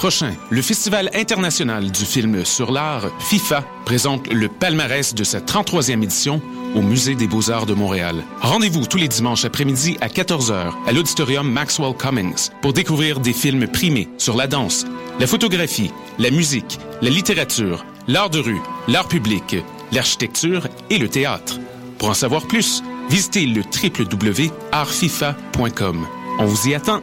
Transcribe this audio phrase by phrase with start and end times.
[0.00, 6.02] prochain, le Festival international du film sur l'art, FIFA, présente le palmarès de sa 33e
[6.02, 6.40] édition
[6.74, 8.24] au Musée des beaux-arts de Montréal.
[8.40, 13.68] Rendez-vous tous les dimanches après-midi à 14h à l'auditorium Maxwell Cummings pour découvrir des films
[13.68, 14.86] primés sur la danse,
[15.18, 19.56] la photographie, la musique, la littérature, l'art de rue, l'art public,
[19.92, 21.60] l'architecture et le théâtre.
[21.98, 26.06] Pour en savoir plus, visitez le www.artfifa.com.
[26.38, 27.02] On vous y attend.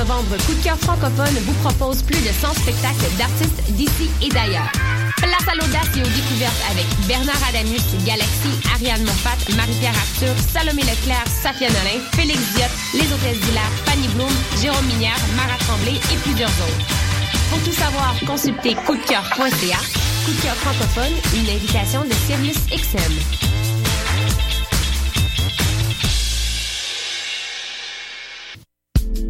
[0.00, 4.72] Novembre, Coup de cœur francophone vous propose plus de 100 spectacles d'artistes d'ici et d'ailleurs.
[5.18, 10.82] Place à l'audace et aux découvertes avec Bernard Adamus, Galaxy, Ariane Moffat, Marie-Pierre Arthur, Salomé
[10.82, 16.16] Leclerc, Safia Nolin, Félix Diot, Les Hôtesses d'Hilaire, Fanny Bloom, Jérôme Minière, Mara Tremblay et
[16.24, 16.86] plusieurs autres.
[17.50, 19.80] Pour tout savoir, consultez coupdecoeur.ca.
[20.24, 23.79] Coup de cœur francophone, une invitation de Sirius XM.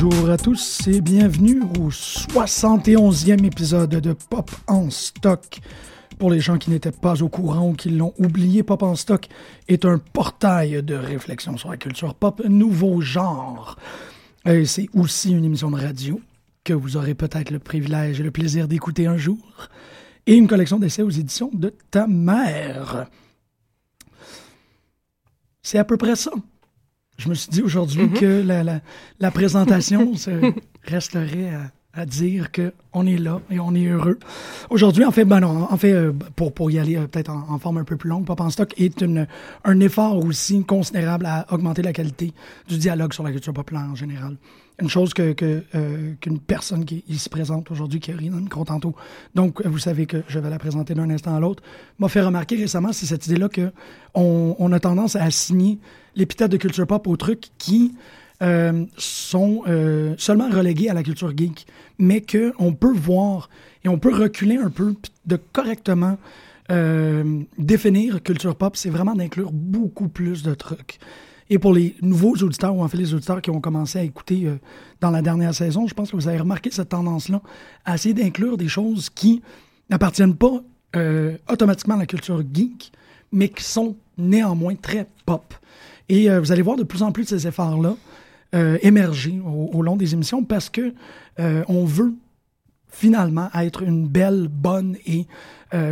[0.00, 5.58] Bonjour à tous et bienvenue au 71e épisode de Pop en stock.
[6.20, 9.26] Pour les gens qui n'étaient pas au courant ou qui l'ont oublié, Pop en stock
[9.66, 13.76] est un portail de réflexion sur la culture pop, nouveau genre.
[14.44, 16.20] C'est aussi une émission de radio
[16.62, 19.68] que vous aurez peut-être le privilège et le plaisir d'écouter un jour,
[20.28, 23.08] et une collection d'essais aux éditions de ta mère.
[25.60, 26.30] C'est à peu près ça.
[27.18, 28.12] Je me suis dit aujourd'hui Mhm.
[28.14, 28.80] que la, la-
[29.20, 30.30] la présentation se
[30.84, 34.18] resterait à, à dire qu'on est là et on est heureux.
[34.70, 37.50] Aujourd'hui, en fait, ben non, en fait, euh, pour, pour y aller euh, peut-être en,
[37.50, 39.26] en forme un peu plus longue, Pop en stock est une,
[39.64, 42.32] un effort aussi considérable à augmenter la qualité
[42.68, 44.36] du dialogue sur la culture populaire en général.
[44.80, 48.94] Une chose que que, euh, qu'une personne qui ici présente aujourd'hui, micro tantôt,
[49.34, 51.64] donc euh, vous savez que je vais la présenter d'un instant à l'autre,
[51.98, 53.72] m'a fait remarquer récemment, c'est cette idée-là que
[54.14, 55.80] on, on a tendance à assigner
[56.14, 57.96] l'épithète de culture pop aux trucs qui
[58.40, 59.64] euh, sont
[60.16, 61.66] seulement relégués à la culture geek,
[61.98, 63.50] mais qu'on peut voir
[63.84, 64.94] et on peut reculer un peu
[65.26, 66.18] de correctement
[67.58, 71.00] définir culture pop, c'est vraiment d'inclure beaucoup plus de trucs.
[71.50, 74.46] Et pour les nouveaux auditeurs, ou en fait les auditeurs qui ont commencé à écouter
[74.46, 74.56] euh,
[75.00, 77.40] dans la dernière saison, je pense que vous avez remarqué cette tendance-là
[77.84, 79.42] à essayer d'inclure des choses qui
[79.88, 80.62] n'appartiennent pas
[80.96, 82.92] euh, automatiquement à la culture geek,
[83.32, 85.54] mais qui sont néanmoins très pop.
[86.08, 87.96] Et euh, vous allez voir de plus en plus de ces efforts-là
[88.80, 90.94] émerger au, long des émissions parce que
[91.36, 92.14] on veut
[92.88, 95.26] finalement être une belle, bonne et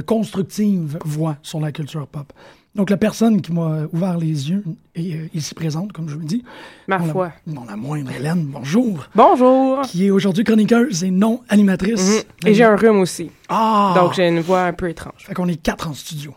[0.06, 2.32] constructive voix sur la culture pop.
[2.76, 4.62] Donc la personne qui m'a ouvert les yeux
[4.94, 6.44] est euh, ici présente, comme je vous le dis.
[6.86, 7.32] Ma Mon- foi.
[7.46, 9.06] Mon la moindre Hélène, bonjour.
[9.14, 9.80] Bonjour.
[9.82, 12.24] Qui est aujourd'hui chroniqueuse et non animatrice.
[12.44, 12.48] Mhm.
[12.50, 13.30] Et j'ai un rhume aussi.
[13.48, 13.94] Ah!
[13.96, 15.24] Donc j'ai une voix un peu étrange.
[15.26, 16.34] Fait qu'on est quatre en studio.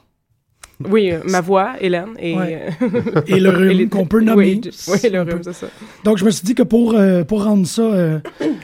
[0.89, 2.35] Oui, euh, ma voix, Hélène, et...
[2.37, 2.69] Ouais.
[2.81, 4.61] euh, Et le rhume qu'on peut nommer.
[4.87, 5.67] Oui, le rhume, c'est ça.
[6.05, 8.19] Donc, je me suis dit que pour, euh, pour rendre ça euh,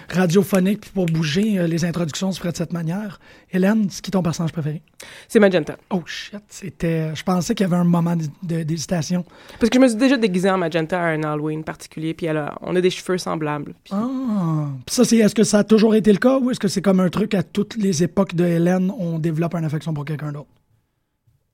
[0.09, 3.19] radiophonique, puis pour bouger, les introductions se feraient de cette manière.
[3.51, 4.81] Hélène, c'est qui ton personnage préféré?
[5.27, 5.75] C'est Magenta.
[5.89, 7.13] Oh shit, c'était...
[7.15, 9.25] Je pensais qu'il y avait un moment d'hésitation.
[9.59, 12.37] Parce que je me suis déjà déguisée en Magenta à un Halloween particulier, puis elle
[12.37, 13.73] a- on a des cheveux semblables.
[13.83, 14.69] Puis- Ah!
[14.85, 15.17] Puis ça, c'est...
[15.17, 17.33] Est-ce que ça a toujours été le cas, ou est-ce que c'est comme un truc
[17.33, 20.47] à toutes les époques de Hélène, on développe une affection pour quelqu'un d'autre?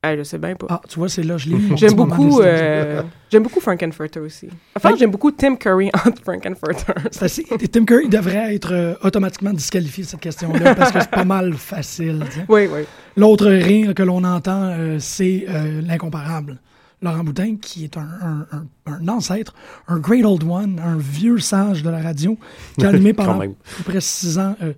[0.03, 0.65] Ah, je sais bien pas.
[0.67, 3.43] Ah, tu vois, c'est là, je l'ai eu, mon J'aime petit moment beaucoup, euh, j'aime
[3.43, 4.49] beaucoup Frankenfurter aussi.
[4.75, 4.97] Enfin, Ouais.
[4.97, 6.93] j'aime beaucoup Tim Curry entre Frankenfurter.
[7.11, 11.11] C'est assez- Tim Curry devrait être euh, automatiquement disqualifié de cette question-là, parce que c'est
[11.11, 12.23] pas mal facile.
[12.49, 12.81] Oui, oui.
[13.15, 16.57] L'autre rire que l'on entend, euh, c'est euh, l'incomparable.
[17.03, 19.53] Laurent Boutin, qui est un, un- un- un ancêtre,
[19.87, 22.39] un great old one, un vieux sage de la radio,
[22.75, 23.53] qui a animé pendant même.
[23.53, 24.73] plus près six ans euh,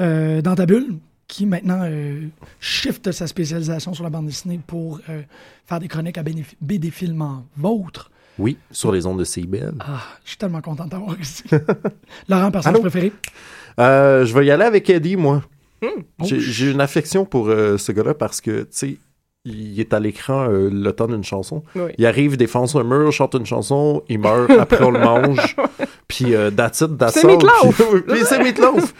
[0.00, 0.96] euh, dans ta bulle,
[1.30, 2.26] qui maintenant euh,
[2.58, 5.22] shift sa spécialisation sur la bande dessinée pour euh,
[5.64, 6.24] faire des chroniques à
[6.60, 8.10] BD Film en vôtre.
[8.38, 9.74] Oui, sur les ondes de CIBL.
[9.80, 11.44] Ah, je suis tellement content de t'avoir ici.
[12.28, 12.82] Laurent, personnage Allô?
[12.82, 13.12] préféré?
[13.78, 15.42] Euh, je vais y aller avec Eddie, moi.
[15.82, 15.88] Oh,
[16.24, 18.98] J'ai une affection pour euh, ce gars-là parce que, tu sais,
[19.44, 21.62] il est à l'écran euh, le temps d'une chanson.
[21.74, 21.92] Oui.
[21.96, 25.56] Il arrive, défonce un mur, chante une chanson, il meurt, après on le mange.
[26.08, 27.36] Puis euh, that's it, that's C'est all.
[27.36, 27.76] Meatloaf.
[27.76, 28.94] Puis, puis c'est Meatloaf.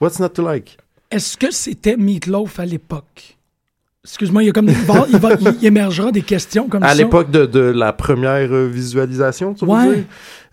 [0.00, 0.78] What's not to like?
[1.12, 3.36] Est-ce que c'était Meatloaf à l'époque?
[4.04, 6.88] Excuse-moi, il y a comme il, va- il, va- il émergera des questions comme À
[6.88, 6.94] ça.
[6.96, 9.94] l'époque de, de la première euh, visualisation, tu veux Ouais.
[9.94, 10.04] dire?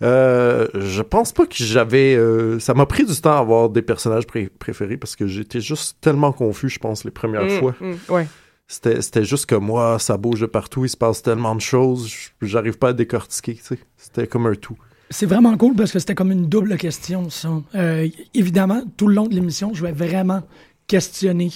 [0.02, 2.14] Euh, je pense pas que j'avais...
[2.14, 5.60] euh, ça m'a pris du temps à avoir des personnages pré- préférés parce que j'étais
[5.60, 7.74] juste tellement confus, je pense, les premières Mm, fois.
[7.80, 8.28] mm, ouais.
[8.68, 12.08] C'était c'était juste que moi, ça bouge de partout, il se passe tellement de choses,
[12.40, 13.78] j'arrive pas à décortiquer, tu sais.
[13.96, 14.76] C'était comme un tout.
[15.12, 17.48] C'est vraiment cool parce que c'était comme une double question, ça.
[17.74, 20.42] Euh, évidemment, tout le long de l'émission, je vais vraiment
[20.86, 21.50] questionner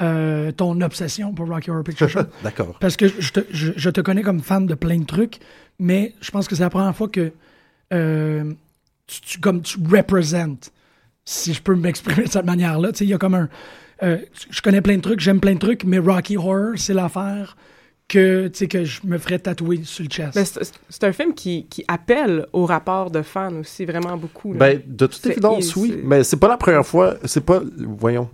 [0.00, 2.20] euh, ton obsession pour Rocky Horror Picture Show.
[2.44, 2.76] D'accord.
[2.80, 5.38] Parce que je te, je, je te connais comme fan de plein de trucs,
[5.80, 7.32] mais je pense que c'est la première fois que
[7.92, 8.52] euh,
[9.08, 10.70] tu, tu- comme tu représentes,
[11.24, 12.92] si je peux m'exprimer de cette manière-là.
[12.92, 13.48] Tu sais, il y a comme un.
[14.04, 14.18] euh,
[14.50, 17.56] je connais plein de trucs, j'aime plein de trucs, mais Rocky Horror, c'est l'affaire
[18.12, 20.34] que, je me ferais tatouer sur le chest.
[20.36, 20.44] Mais
[20.88, 24.52] c'est un film qui, qui appelle au rapport de fans aussi vraiment beaucoup.
[24.54, 25.98] Ben, de toute C'est- évidence, oui.
[26.04, 28.28] Mais c'est pas la première fois, c'est pas, voyons,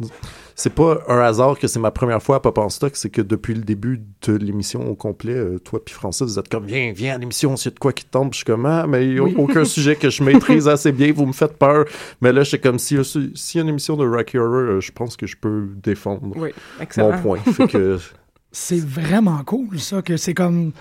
[0.55, 3.23] c'est pas un hasard que c'est ma première fois à Pop en Stock, c'est que
[3.23, 6.93] depuis le début de l'émission au complet, euh, toi puis Francis, vous êtes comme, viens,
[6.93, 8.87] viens à l'émission, s'il y a de quoi qui te tombe, je suis comme, ah,
[8.89, 11.85] mais il y a aucun sujet que je maîtrise assez bien, vous me faites peur.
[12.21, 14.55] Mais là, c'est comme, s'il y, a- s'il y a une émission de Rocky Horror,
[14.55, 16.51] euh, je pense que je peux défendre oui,
[16.97, 17.39] mon point.
[17.39, 17.99] Fait que,
[18.61, 20.73] C'est vraiment cool, ça, que c'est comme.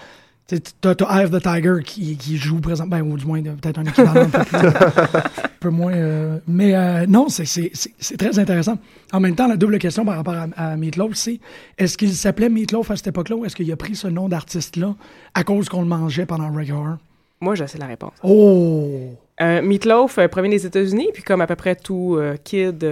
[0.81, 4.21] T'as of the Tiger qui, qui joue présent, ben, ou du moins peut-être un équivalent
[4.21, 5.21] un peu, plus- un
[5.59, 5.91] peu moins.
[5.93, 8.77] euh, mais euh, non, c'est- c'est c'est- c'est très intéressant.
[9.11, 11.39] En même temps, la double question par rapport à, à Meatloaf, c'est
[11.77, 14.95] est-ce qu'il s'appelait Meatloaf à cette époque-là ou est-ce qu'il a pris ce nom d'artiste-là
[15.33, 16.97] à cause qu'on le mangeait pendant Reggae Horror?
[17.41, 18.13] Moi, je sais la réponse.
[18.23, 19.11] Oh!
[19.41, 22.83] Euh, Meatloaf euh, provient des États-Unis, puis comme à peu près tout euh, kid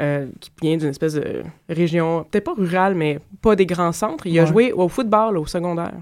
[0.00, 4.26] euh, qui vient d'une espèce de région, peut-être pas rurale, mais pas des grands centres,
[4.26, 5.92] il a joué au football au secondaire.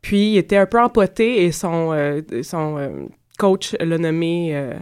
[0.00, 2.88] Puis il était un peu empoté et son, euh, son euh,
[3.38, 4.72] coach l'a nommé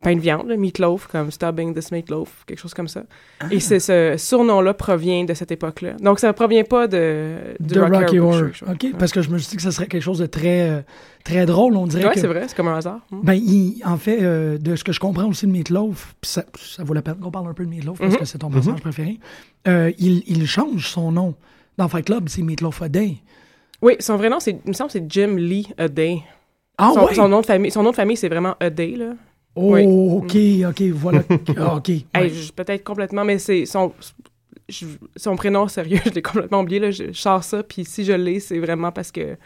[0.00, 3.02] pain de viande, Meatloaf, comme Stubbing this Meatloaf, quelque chose comme ça.
[3.50, 5.94] Et c'est ce surnom-là provient de cette époque-là.
[6.00, 8.54] Donc ça provient pas de, du De Rocky Horror.
[8.54, 8.66] Show.
[8.70, 10.84] OK, parce que je me suis dit que ça serait quelque chose de très,
[11.24, 11.74] très drôle.
[11.76, 12.20] On dirait que.
[12.20, 13.00] c'est vrai, c'est comme un hasard.
[13.10, 13.22] Hmm.
[13.24, 16.44] Ben, il- en fait, euh, de ce que je comprends aussi de Meatloaf, pis ça,
[16.56, 18.18] ça vaut la peine qu'on parle un peu de Meatloaf parce Mhm.
[18.20, 19.18] que c'est ton personnage préféré,
[19.66, 21.34] euh, il, il change son nom.
[21.76, 23.16] Dans Fight Club, c'est Meatloaf a Day.
[23.82, 26.20] Oui, son vrai nom, c'est, il me semble, que c'est Jim Lee A Day.
[26.76, 27.14] Ah son, ouais?
[27.14, 29.14] son nom de famille, son nom de famille, c'est vraiment A Day, là.
[29.60, 29.84] Oh, oui.
[29.86, 31.22] OK, OK, voilà.
[31.56, 31.88] Ah, OK.
[31.88, 32.30] Ouais.
[32.54, 33.92] peut-être complètement, mais c'est son,
[34.68, 36.90] je- son prénom sérieux, je l'ai complètement oublié, là.
[36.90, 39.36] Je, je sors ça, puis si je l'ai, c'est vraiment parce que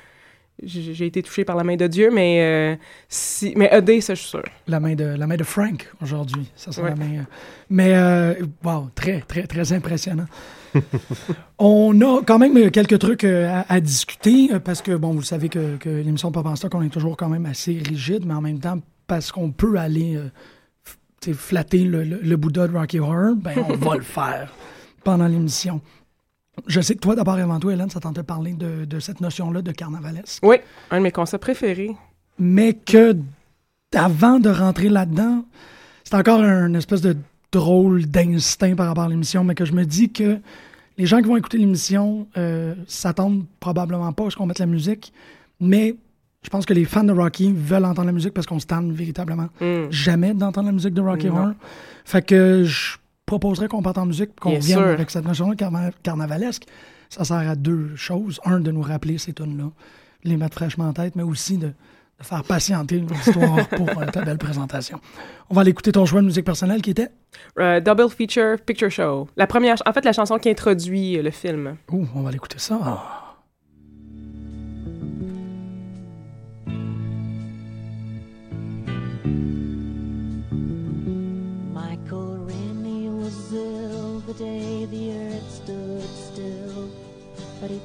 [0.62, 2.76] j'ai été touché par la main de Dieu, mais euh,
[3.08, 4.42] si, mais Day, ça, je suis sûr.
[4.68, 6.46] La main de, la main de Frank aujourd'hui.
[6.54, 6.90] Ça, c'est Ouais.
[6.90, 7.14] la main.
[7.20, 7.22] euh,
[7.70, 10.26] Mais, euh, wow, très, très, très impressionnant.
[11.58, 15.22] on a quand même quelques trucs euh, à, à discuter euh, parce que, bon, vous
[15.22, 18.34] savez que, que l'émission Pop en Stock, on est toujours quand même assez rigide, mais
[18.34, 18.78] en même temps,
[19.12, 23.76] parce qu'on peut aller euh, flatter le, le, le Bouddha de Rocky Horror, ben, on
[23.76, 24.50] va le faire
[25.04, 25.82] pendant l'émission.
[26.66, 29.00] Je sais que toi, d'abord et avant tout, Hélène, ça tentait de parler de, de
[29.00, 30.42] cette notion-là de carnavalesque.
[30.42, 30.56] Oui,
[30.90, 31.94] un de mes concepts préférés.
[32.38, 33.14] mais que
[33.94, 35.44] avant de rentrer là-dedans,
[36.04, 37.14] c'est encore un espèce de
[37.52, 40.38] drôle d'instinct par rapport à l'émission, mais que je me dis que
[40.96, 44.64] les gens qui vont écouter l'émission euh, s'attendent probablement pas à ce qu'on mette la
[44.64, 45.12] musique,
[45.60, 45.96] mais
[46.43, 48.91] je pense que les fans de Rocky veulent entendre la musique parce qu'on se tente
[48.93, 49.91] véritablement Mm.
[49.91, 51.37] jamais d'entendre la musique de Rocky Non.
[51.37, 51.53] Horror.
[52.05, 52.96] Fait que je
[53.27, 54.89] proposerais qu'on parte en musique qu'on Bien vienne sûr.
[54.89, 56.65] avec cette notion carna- carnavalesque.
[57.08, 58.41] Ça sert à deux choses.
[58.44, 59.70] Un, de nous rappeler ces tunes-là,
[60.25, 61.72] les mettre fraîchement en tête, mais aussi de, de
[62.25, 64.99] faire patienter l'histoire pour euh, ta belle présentation.
[65.51, 67.08] On va aller écouter ton choix de musique personnelle qui était...
[67.58, 69.29] Euh, double feature picture show.
[69.37, 71.77] La première, en fait, la chanson qui introduit euh, le film.
[71.91, 72.75] Ouh, on va aller écouter ça.
[72.77, 72.96] Michael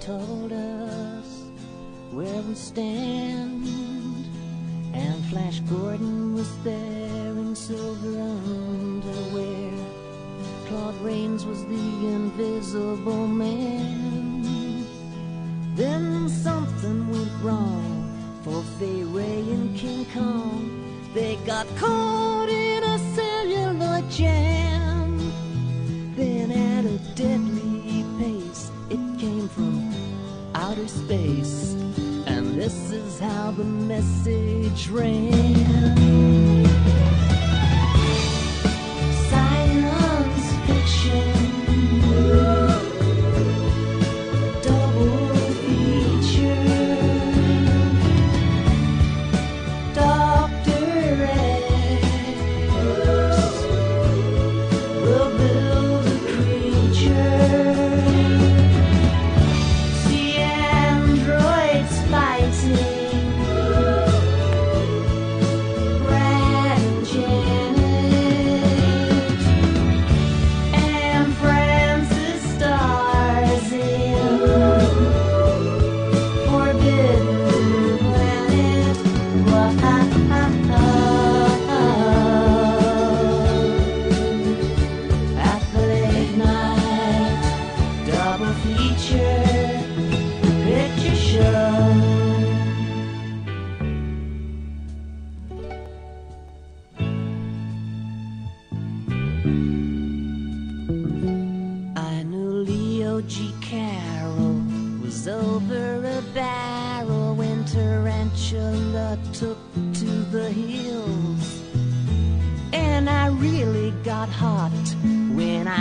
[0.07, 1.43] told us
[2.11, 3.67] where we stand.
[4.93, 9.73] And Flash Gordon was there in silver underwear.
[10.67, 14.85] Claude Rains was the invisible man.
[15.75, 17.93] Then something went wrong
[18.45, 21.11] for Fay Ray and King Kong.
[21.13, 25.33] They got caught in a cellular jam.
[26.15, 29.86] Then at a deadly pace, it came from
[30.77, 31.73] outer space.
[32.25, 36.16] And This is how the message ran.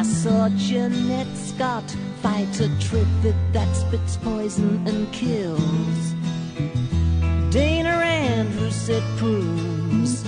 [0.07, 1.85] Saw Jeanette Scott
[2.23, 6.15] fight a trifid that spits poison and kills.
[7.51, 10.23] Dana Andrews said prunes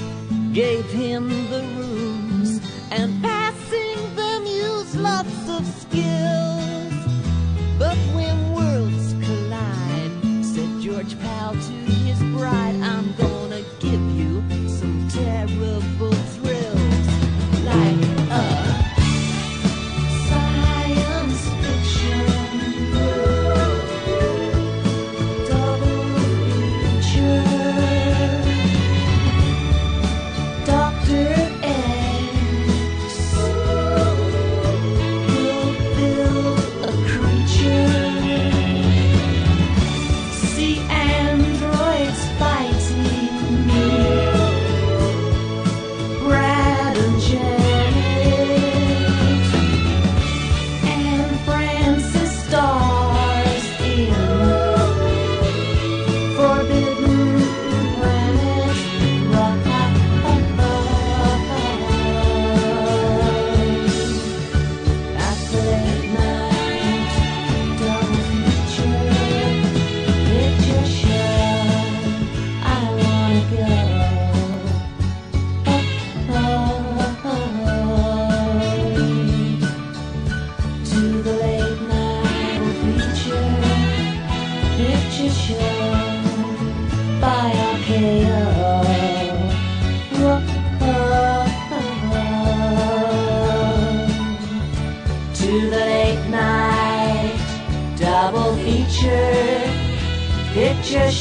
[0.52, 6.57] gave him the rooms and passing them used lots of skills.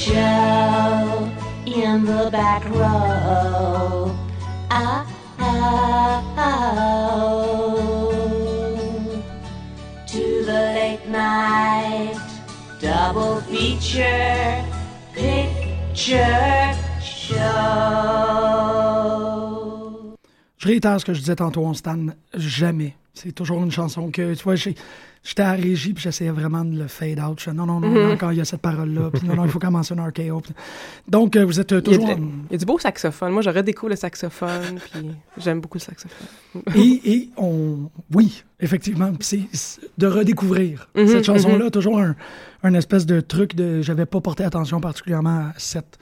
[0.07, 1.29] Show
[1.65, 4.15] in the back row.
[4.71, 5.03] Oh.
[10.07, 12.19] To the late night
[12.79, 14.63] double feature
[15.13, 16.66] picture
[20.67, 21.97] réitère ce que je disais tantôt, on Stan,
[22.35, 22.95] jamais.
[23.13, 24.75] C'est toujours une chanson que, tu vois, j'étais
[25.41, 27.39] à la régie puis j'essayais vraiment de le fade out.
[27.39, 29.45] Je disais, non, non, non, non, quand il y a cette parole-là, puis non, non,
[29.45, 30.41] il faut commencer un RKO.
[30.41, 30.53] puis-
[31.07, 32.15] Donc, euh, vous êtes euh, Il y, a toujours...
[32.15, 33.31] de- il y a du beau saxophone.
[33.33, 35.01] Moi, je redécouvre le saxophone, puis
[35.39, 36.27] j'aime beaucoup le saxophone.
[36.75, 37.89] et, et on...
[38.13, 39.41] Oui, effectivement, c'est
[39.97, 41.65] de redécouvrir Mhm, cette chanson-là.
[41.65, 41.71] mhm.
[41.71, 42.15] Toujours un,
[42.61, 43.81] un espèce de truc de...
[43.81, 45.97] J'avais pas porté attention particulièrement à cette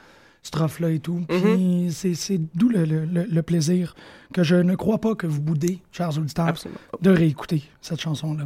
[0.45, 1.21] strophe-là et tout.
[1.29, 1.89] Mhm.
[1.89, 3.95] c'est- d'où le, le- le- le plaisir
[4.33, 6.79] que je ne crois pas que vous boudez, chers auditeurs, Absolument.
[7.01, 8.43] de réécouter cette chanson-là.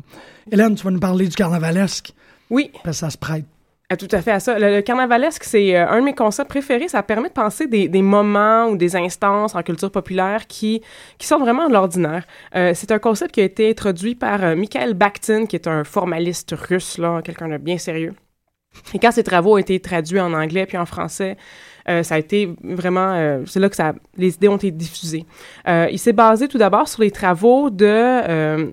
[0.51, 2.13] Hélène, tu vas nous parler du carnavalesque.
[2.49, 2.71] Oui.
[2.83, 3.45] Parce que ça se prête.
[3.91, 4.59] Ah, tout à fait à ça.
[4.59, 6.87] Le, le carnavalesque, c'est euh, un de mes concepts préférés.
[6.87, 10.81] Ça permet de penser des, des moments ou des instances en culture populaire qui,
[11.17, 12.23] qui sortent vraiment de l'ordinaire.
[12.55, 15.83] Euh, c'est un concept qui a été introduit par euh, Mikhail Bakhtin, qui est un
[15.83, 18.13] formaliste russe, là, quelqu'un de bien sérieux.
[18.93, 21.35] Et quand ses travaux ont été traduits en anglais puis en français,
[21.89, 23.13] euh, ça a été vraiment...
[23.13, 23.75] euh, c'est là que
[24.15, 25.25] les idées ont été diffusées.
[25.67, 28.71] Euh, il s'est basé tout d'abord sur les travaux de...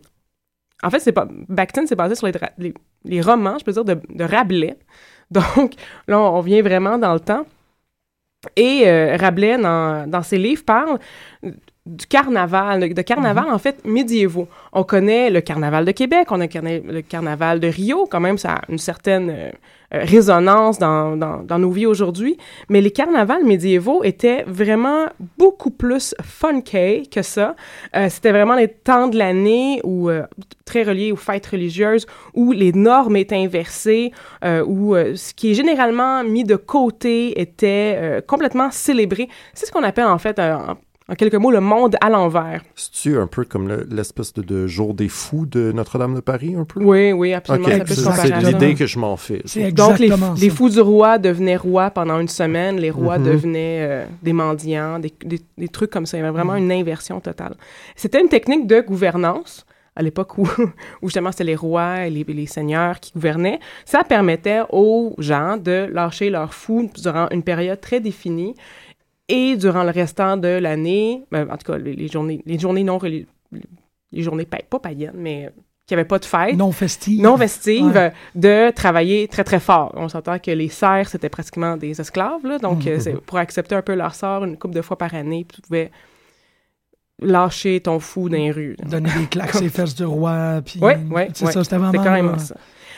[0.82, 2.28] en fait, c'est pas Bakhtin s'est basé sur
[3.04, 4.76] les, romans, je peux dire, de, Rabelais.
[5.30, 5.74] Donc,
[6.06, 7.46] là, on vient vraiment dans le temps.
[8.54, 8.84] Et
[9.16, 10.98] Rabelais, dans ses livres, parle
[11.86, 14.48] du carnaval, de, carnaval en fait médiévaux.
[14.72, 18.38] On connaît le carnaval de Québec, on a connaît le carnaval de Rio, quand même
[18.38, 19.50] ça a une certaine euh,
[19.94, 22.36] euh, résonance dans, dans, dans nos vies aujourd'hui,
[22.68, 25.06] mais les carnavals médiévaux étaient vraiment
[25.38, 27.54] beaucoup plus funky que ça.
[27.94, 30.24] Euh, C'était vraiment les temps de l'année où euh,
[30.64, 34.10] très reliés aux fêtes religieuses où les normes étaient inversées,
[34.66, 39.28] où ce qui est généralement mis de côté était complètement célébré.
[39.54, 40.56] C'est ce qu'on appelle en fait euh,
[41.08, 42.62] en, quelques mots, le monde à l'envers.
[42.74, 46.54] C'est-tu un peu comme le- l'espèce de, de jour des fous de Notre-Dame de Paris,
[46.56, 46.82] un peu?
[46.82, 47.68] Oui, oui, absolument.
[47.86, 49.42] C'est l'idée que je m'en fais.
[49.44, 53.24] C'est Donc, les, fous du roi devenaient rois pendant une semaine, les rois Mhm.
[53.24, 56.16] devenaient euh, des mendiants, des, des- des trucs comme ça.
[56.16, 57.54] Il y avait vraiment une inversion totale.
[57.94, 59.64] C'était une technique de gouvernance
[59.98, 60.46] à l'époque où,
[61.02, 63.60] où justement c'était les rois et les, les seigneurs qui gouvernaient.
[63.86, 68.54] Ça permettait aux gens de lâcher leurs fous durant une période très définie
[69.28, 72.84] et durant le restant de l'année, ben, en tout cas les, les journées, les journées
[72.84, 73.26] non religieuses,
[74.12, 75.50] les journées pa- pas païennes, mais
[75.86, 77.22] qui n'avaient pas de fête Non festive.
[77.22, 78.12] non vestive Ouais.
[78.34, 79.92] de travailler très très fort.
[79.96, 82.92] On s'entend que les serfs c'était pratiquement des esclaves là, donc Mhm.
[82.92, 85.56] euh, c'est pour accepter un peu leur sort une couple de fois par année, puis
[85.56, 85.90] tu pouvais
[87.20, 88.76] lâcher ton fou dans les rues.
[88.84, 90.60] Donner des claques ses fesses du roi.
[90.64, 92.02] Puis, Ouais, ouais, C'est ça, c'était vraiment.
[92.02, 92.56] Carrément euh, ça.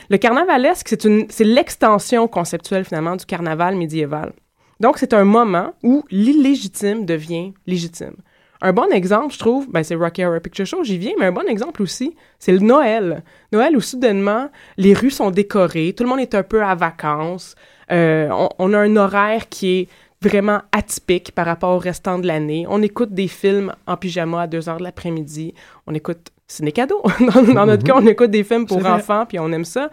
[0.09, 4.33] Le carnavalesque, c'est une, c'est l'extension conceptuelle finalement du carnaval médiéval.
[4.79, 8.15] Donc c'est un moment où l'illégitime devient légitime.
[8.61, 11.31] Un bon exemple, je trouve, ben c'est Rocky Horror Picture Show, j'y viens, mais un
[11.31, 13.23] bon exemple aussi, c'est le Noël.
[13.53, 17.55] Noël où soudainement, les rues sont décorées, tout le monde est un peu à vacances,
[17.89, 19.87] euh, on, on a un horaire qui est
[20.21, 22.65] vraiment atypique par rapport au restant de l'année.
[22.69, 25.53] On écoute des films en pyjama à 2 heures de l'après-midi.
[25.87, 27.01] On écoute ciné cadeau.
[27.19, 29.89] dans, dans notre cas, on écoute des films pour enfants, puis on aime ça.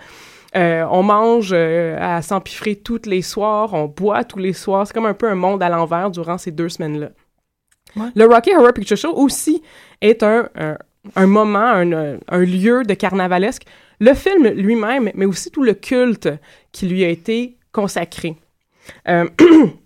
[0.54, 4.86] Euh, on mange euh, à s'empiffrer tous les soirs, on boit tous les soirs.
[4.86, 7.10] C'est comme un peu un monde à l'envers durant ces deux semaines-là.
[7.96, 8.08] Ouais.
[8.14, 9.62] Le Rocky Horror Picture Show aussi
[10.00, 10.76] est un, un,
[11.14, 13.64] un moment, un, un lieu de carnavalesque.
[14.00, 16.28] Le film lui-même, mais aussi tout le culte
[16.72, 18.36] qui lui a été consacré.
[19.08, 19.28] Euh,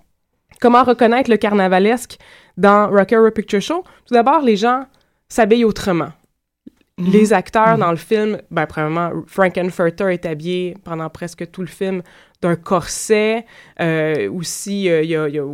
[0.61, 2.19] comment reconnaître le carnavalesque
[2.57, 3.85] dans Rocky Horror Picture Show?
[4.07, 4.87] Tout d'abord, les gens
[5.29, 6.11] s'habillent autrement.
[7.01, 7.11] Mhm.
[7.13, 7.81] Les acteurs Mhm.
[7.81, 12.03] dans le film, ben, premièrement, Frankenfurter est habillé pendant presque tout le film
[12.43, 13.45] d'un corset.
[13.81, 15.45] Euh, aussi, euh, il y a, il y a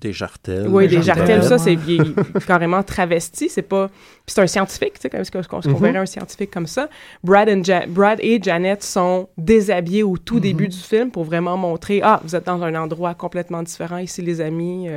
[0.00, 0.68] Des jartelles.
[0.68, 2.14] oui, des jartelles, jartelles, ça, c'est il
[2.46, 3.48] carrément travesti.
[3.48, 3.88] C'est pas.
[3.88, 5.82] Puis c'est un scientifique, tu sais, comme ce qu'on ce qu'on Mhm.
[5.82, 6.88] verrait un scientifique comme ça.
[7.24, 11.56] Brad, and Ja- Brad et Janet sont déshabillés au tout début du film pour vraiment
[11.56, 14.88] montrer ah, vous êtes dans un endroit complètement différent ici, les amis.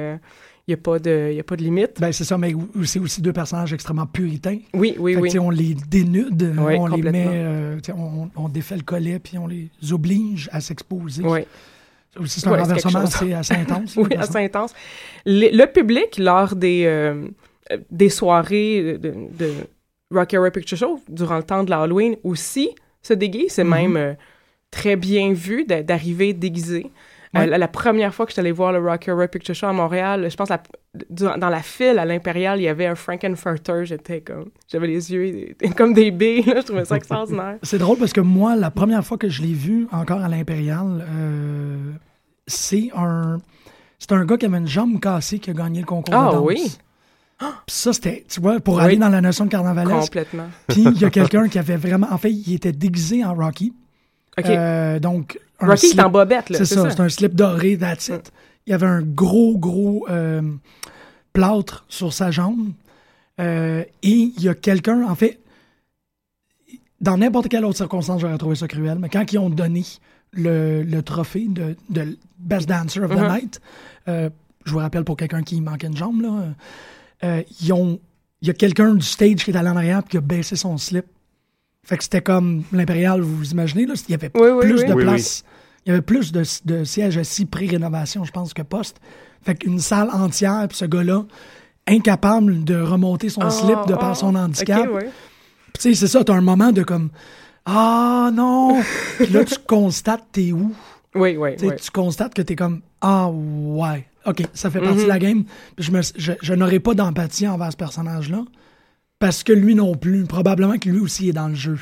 [0.68, 2.00] Il n'y a, pas de- y a pas de limite.
[2.00, 2.54] Ben, c'est ça, mais
[2.86, 4.60] c'est aussi deux personnages extrêmement puritains.
[4.74, 5.40] Oui, oui, Fait oui.
[5.40, 9.48] on les dénude, Oui, on les met, euh, on, on défait le collet, puis on
[9.48, 11.24] les oblige à s'exposer.
[11.26, 11.40] Oui.
[12.20, 13.96] Aussi, c'est un Ouais, renversement assez, assez intense.
[13.98, 14.74] oui, assez intense.
[15.26, 17.26] Le, le public, lors des, euh,
[17.72, 19.52] euh, des soirées de, de
[20.14, 22.70] Rocky Horror Picture Show, durant le temps de l'Halloween, aussi
[23.02, 23.52] se déguise.
[23.54, 23.70] C'est Mhm.
[23.70, 24.14] même euh,
[24.70, 26.88] très bien vu d'arriver déguisé.
[27.38, 29.68] Euh, la, la première fois que je suis allée voir le Rocky Horror Picture Show
[29.68, 30.62] à Montréal, je pense la,
[31.38, 33.86] dans la file à l'Impérial, il y avait un Frankenfurter.
[33.86, 34.50] J'étais comme...
[34.70, 36.42] J'avais les yeux comme des baies.
[36.46, 36.56] là.
[36.62, 37.58] Je trouvais ça extraordinaire.
[37.64, 41.06] C'est drôle parce que moi, la première fois que je l'ai vu encore à l'Impérial,
[41.10, 41.92] euh,
[42.48, 43.38] c'est un.
[43.98, 46.36] C'est un gars qui avait une jambe cassée qui a gagné le concours Ah de
[46.38, 46.44] danse.
[46.46, 46.78] oui?
[47.40, 48.82] Puis ça, c'était, tu vois, pour Oui.
[48.84, 50.00] aller dans la notion de carnavalesque.
[50.08, 50.48] Complètement.
[50.68, 52.08] Puis il y a quelqu'un qui avait vraiment.
[52.12, 53.74] En fait, il était déguisé en Rocky.
[54.38, 54.46] OK.
[54.48, 56.58] Euh, donc, Rocky slip- est en bobette, là.
[56.60, 58.32] C'est ça, c'est un slip doré, that's it.
[58.68, 60.42] Il y avait un gros, gros euh,
[61.34, 62.70] plâtre sur sa jambe.
[63.40, 65.40] Euh, et il y a quelqu'un, en fait,
[67.00, 69.84] dans n'importe quelle autre circonstance, j'aurais trouvé ça cruel, mais quand ils ont donné
[70.34, 73.28] le, le trophée de, de Best Dancer of the Mhm.
[73.34, 73.62] Night,
[74.08, 74.30] euh,
[74.66, 76.54] je vous rappelle pour quelqu'un qui manquait une jambe, là,
[77.62, 78.00] ils ont,
[78.42, 80.56] il y a quelqu'un du stage qui est allé en arrière et qui a baissé
[80.56, 81.06] son slip.
[81.84, 84.82] Fait que c'était comme l'Impérial, vous vous imaginez, là, il y avait Oui, oui, plus
[84.84, 84.88] oui.
[84.90, 85.44] de place.
[85.86, 88.98] Il y avait plus de, de sièges assis pré-rénovation, je pense, que poste.
[89.44, 91.26] Fait qu'une salle entière, puis ce gars-là,
[91.88, 94.88] incapable de remonter son Ah, slip de par ah, son handicap.
[94.88, 95.10] OK, ouais.
[95.74, 97.10] Puis tu sais, c'est ça, t'as un moment de comme
[97.66, 98.80] Ah non!
[99.18, 100.74] Puis là, tu constates t'es où?
[101.16, 101.70] Oui, oui, oui.
[101.82, 105.04] Tu constates que t'es comme Ah ouais, ok, ça fait partie Mhm.
[105.04, 105.44] de la game.
[105.76, 108.44] Puis je, me, je, je n'aurais pas d'empathie envers ce personnage-là.
[109.22, 111.78] Parce que lui non plus, probablement que lui aussi est dans le jeu.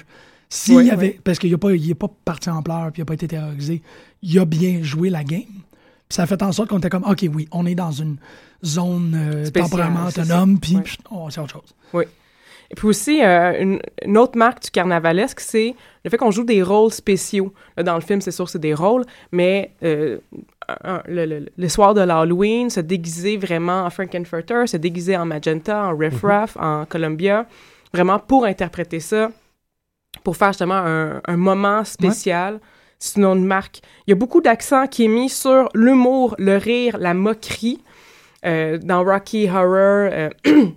[0.50, 1.20] S'il Oui, y avait, oui.
[1.24, 3.28] parce qu'il n'est pas, il est pas parti en pleurs, puis il n'a pas été
[3.30, 3.82] terrorisé,
[4.22, 5.44] il a bien joué la game.
[5.44, 8.18] Puis ça a fait en sorte qu'on était comme, OK, oui, on est dans une
[8.66, 10.78] zone euh, Spéciale, temporairement autonome, puis
[11.12, 11.76] oh, c'est autre chose.
[11.94, 12.04] Oui.
[12.72, 16.44] Et puis aussi, euh, une, une autre marque du carnavalesque, c'est le fait qu'on joue
[16.44, 17.54] des rôles spéciaux.
[17.78, 20.18] Là, dans le film, c'est sûr, c'est des rôles, mais euh,
[20.84, 25.26] un- le, le- le soir de l'Halloween, se déguiser vraiment en Frankenfurter, se déguiser en
[25.26, 27.46] Magenta, en Riff Raff, en Columbia,
[27.94, 29.32] vraiment pour interpréter ça,
[30.24, 32.60] pour faire justement un, un moment spécial.
[32.98, 33.80] C'est une autre marque.
[34.08, 37.82] Il y a beaucoup d'accent qui est mis sur l'humour, le rire, la moquerie.
[38.46, 40.30] Euh, dans Rocky Horror, euh,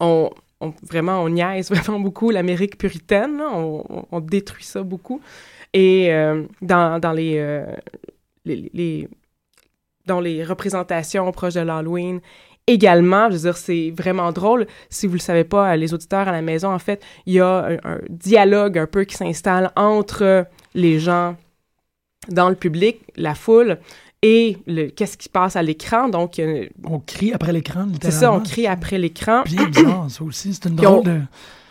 [0.00, 3.38] on, on- vraiment, on niaise vraiment beaucoup l'Amérique puritaine.
[3.38, 3.48] là.
[3.52, 5.20] On, on- on détruit ça beaucoup.
[5.72, 7.64] Et euh, dans, dans les, euh,
[8.44, 9.08] les, les-
[10.06, 12.20] dans les représentations proches de l'Halloween,
[12.66, 14.66] également, je veux dire, c'est vraiment drôle.
[14.90, 17.40] Si vous le savez pas, euh, les auditeurs à la maison, en fait, il y
[17.40, 21.36] a un, un dialogue un peu qui s'installe entre les gens
[22.28, 23.78] dans le public, la foule,
[24.22, 26.08] et le, qu'est-ce qui se passe à l'écran.
[26.08, 28.42] Donc, euh, On crie après l'écran, c'est ça, on littéralement.
[28.44, 29.42] crie après l'écran.
[29.44, 30.54] Bien bizarre, ça aussi.
[30.54, 31.20] C'est une on- drôle de...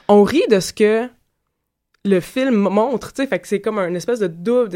[0.10, 1.08] on rit de ce que
[2.04, 4.70] le film montre, tu sais, fait que c'est comme un espèce de double,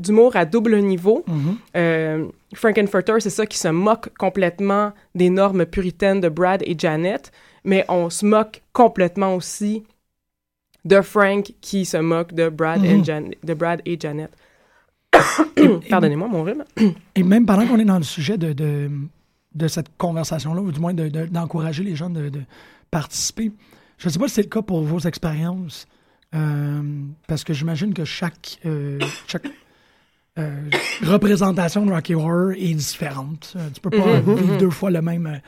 [0.00, 1.24] d'humour à double niveau.
[1.28, 1.56] Mhm.
[1.76, 7.30] Euh, Frankenfurter, c'est ça qui se moque complètement des normes puritaines de Brad et Janet,
[7.64, 9.84] mais on se moque complètement aussi
[10.84, 13.00] de Frank qui se moque de Brad, Mhm.
[13.00, 14.30] and Jan- de Brad et Janet.
[15.90, 16.64] Pardonnez-moi mon rhume.
[17.14, 18.90] Et même pendant qu'on est dans le sujet de, de,
[19.54, 22.30] de cette conversation-là, ou du moins de- de- d'encourager les gens de,
[22.90, 23.52] participer,
[23.98, 25.86] je ne sais pas si c'est le cas pour vos expériences,
[27.26, 29.46] parce que j'imagine que chaque, euh, chaque
[30.38, 30.68] euh,
[31.04, 33.52] représentation de Rocky Horror est différente.
[33.56, 35.38] Euh, Tu peux pas vivre deux fois le même, euh,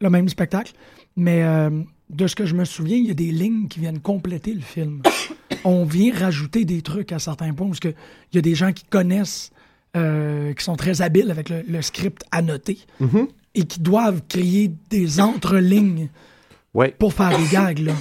[0.00, 0.72] le même spectacle.
[1.16, 1.70] Mais euh,
[2.10, 4.60] de ce que je me souviens, il y a des lignes qui viennent compléter le
[4.60, 5.02] film.
[5.64, 7.94] On vient rajouter des trucs à certains points, parce qu'il
[8.34, 9.50] y a des gens qui connaissent
[9.96, 13.28] euh, qui sont très habiles avec le, le script annoté Mhm.
[13.54, 16.08] et qui doivent créer des entrelignes
[16.74, 16.94] Ouais.
[16.98, 17.78] pour faire des gags.
[17.78, 17.94] Là.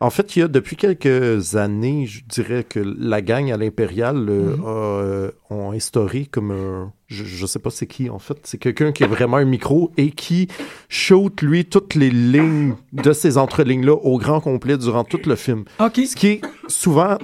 [0.00, 4.16] En fait, il y a depuis quelques années, je dirais que la gang à l'Impérial
[4.28, 4.64] euh, Mhm.
[4.64, 6.92] a, euh, ont instauré comme un...
[7.06, 8.36] Je, je sais pas c'est qui, en fait.
[8.44, 10.48] C'est quelqu'un qui a vraiment un micro et qui
[10.90, 15.64] shoot, lui, toutes les lignes de ces entrelignes-là au grand complet durant tout le film.
[15.80, 15.96] OK.
[16.06, 17.16] Ce qui est souvent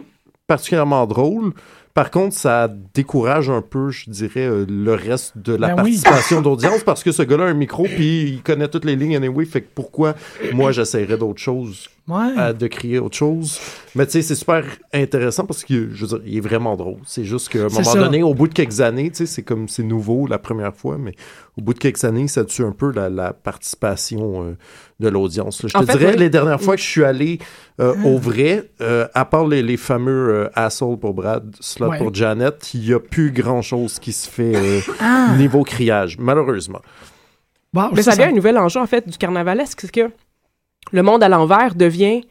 [0.46, 1.52] particulièrement drôle.
[1.94, 5.90] Par contre, ça décourage un peu, je dirais, euh, le reste de la Ben oui.
[6.00, 9.14] participation d'audience parce que ce gars-là a un micro puis il connaît toutes les lignes
[9.16, 9.44] anyway.
[9.44, 10.14] Fait que pourquoi
[10.54, 12.36] moi j'essaierais d'autres choses Ouais.
[12.36, 13.60] à- de crier autre chose.
[13.94, 16.96] Mais tu sais, c'est super intéressant parce que, je veux dire, il est vraiment drôle.
[17.06, 17.98] C'est juste qu'à un moment ça.
[18.00, 20.98] donné, au bout de quelques années, tu sais, c'est comme c'est nouveau la première fois,
[20.98, 21.14] mais
[21.56, 24.56] au bout de quelques années, ça tue un peu la, la participation euh,
[24.98, 25.62] de l'audience.
[25.66, 26.18] Je En te fait, dirais, oui.
[26.18, 27.38] les dernières fois que je suis allé
[27.80, 31.98] euh, au vrai, euh, à part les, les fameux euh, asshole pour Brad, slot Ouais.
[31.98, 35.34] pour Janet, il n'y a plus grand-chose qui se fait euh, Ah!
[35.38, 36.80] niveau criage, malheureusement.
[37.74, 40.10] Wow, Mais ça vient un nouvel enjeu, en fait, du carnavalesque, c'est que
[40.90, 42.22] le monde à l'envers devient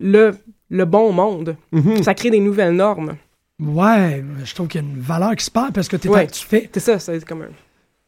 [0.00, 0.32] le,
[0.70, 1.56] le bon monde.
[1.72, 2.02] Mhm.
[2.02, 3.16] Ça crée des nouvelles normes.
[3.60, 6.26] Ouais, je trouve qu'il y a une valeur qui se perd parce que Ouais.
[6.26, 6.68] tu fais.
[6.72, 7.48] C'est ça, c'est comme un...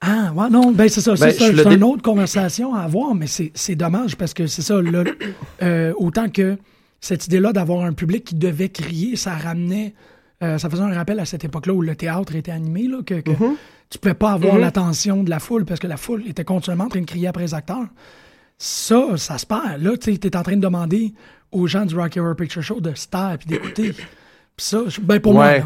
[0.00, 1.14] Ah, ouais, non, ben c'est ça.
[1.14, 4.62] Ben, c'est dé- une autre conversation à avoir, mais c'est c'est dommage parce que c'est
[4.62, 5.02] ça, là,
[5.62, 6.56] euh, autant que
[7.00, 9.94] cette idée-là d'avoir un public qui devait crier, ça ramenait.
[10.44, 13.14] euh, ça faisait un rappel à cette époque-là où le théâtre était animé, là, que,
[13.20, 13.32] que
[13.90, 14.60] tu pouvais pas avoir Mhm.
[14.60, 17.42] l'attention de la foule parce que la foule était continuellement en train de crier après
[17.42, 17.86] les acteurs.
[18.58, 19.80] Ça, ça se perd.
[19.82, 21.14] Là, tu es en train de demander
[21.52, 23.92] aux gens du Rocky Horror Picture Show de se taire et d'écouter.
[23.92, 24.06] Puis
[24.56, 25.64] ça, ben pour moi, Ouais.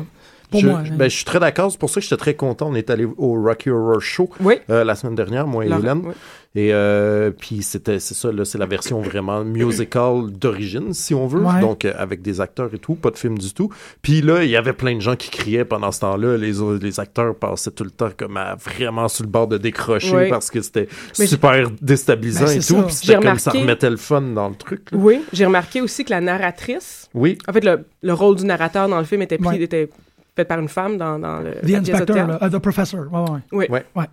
[0.53, 0.83] Pour je, moi.
[0.93, 1.73] ben, je suis très d'accord.
[1.73, 2.69] C'est pour ça que j'étais très content.
[2.71, 4.55] On est allé au Rocky Horror Show Oui.
[4.71, 6.03] euh, la semaine dernière, moi et La- Hélène.
[6.05, 6.13] oui.
[6.55, 11.27] Et euh, puis c'était, c'est ça, là, c'est la version vraiment musical d'origine, si on
[11.27, 11.41] veut.
[11.41, 11.61] Ouais.
[11.63, 13.71] Donc euh, avec des acteurs et tout, pas de film du tout.
[14.03, 16.37] Puis là, il y avait plein de gens qui criaient pendant ce temps-là.
[16.37, 20.29] Les, les acteurs passaient tout le temps comme à vraiment sur le bord de décrocher
[20.29, 22.83] parce que c'était super déstabilisant Ben, et tout.
[22.83, 24.91] Puis c'était comme ça remettait le fun dans le truc.
[24.93, 24.99] là.
[25.01, 27.39] Oui, j'ai remarqué aussi que la narratrice, Oui.
[27.49, 29.63] en fait, le, le rôle du narrateur dans le film était, pris, Ouais.
[29.63, 29.89] était
[30.37, 33.01] fait par une femme dans, dans le, The Inspector, euh, The Professor.
[33.13, 33.41] Ouais, ouais.
[33.53, 33.67] Oui.
[33.69, 33.85] Ouais.
[33.95, 34.07] Ouais.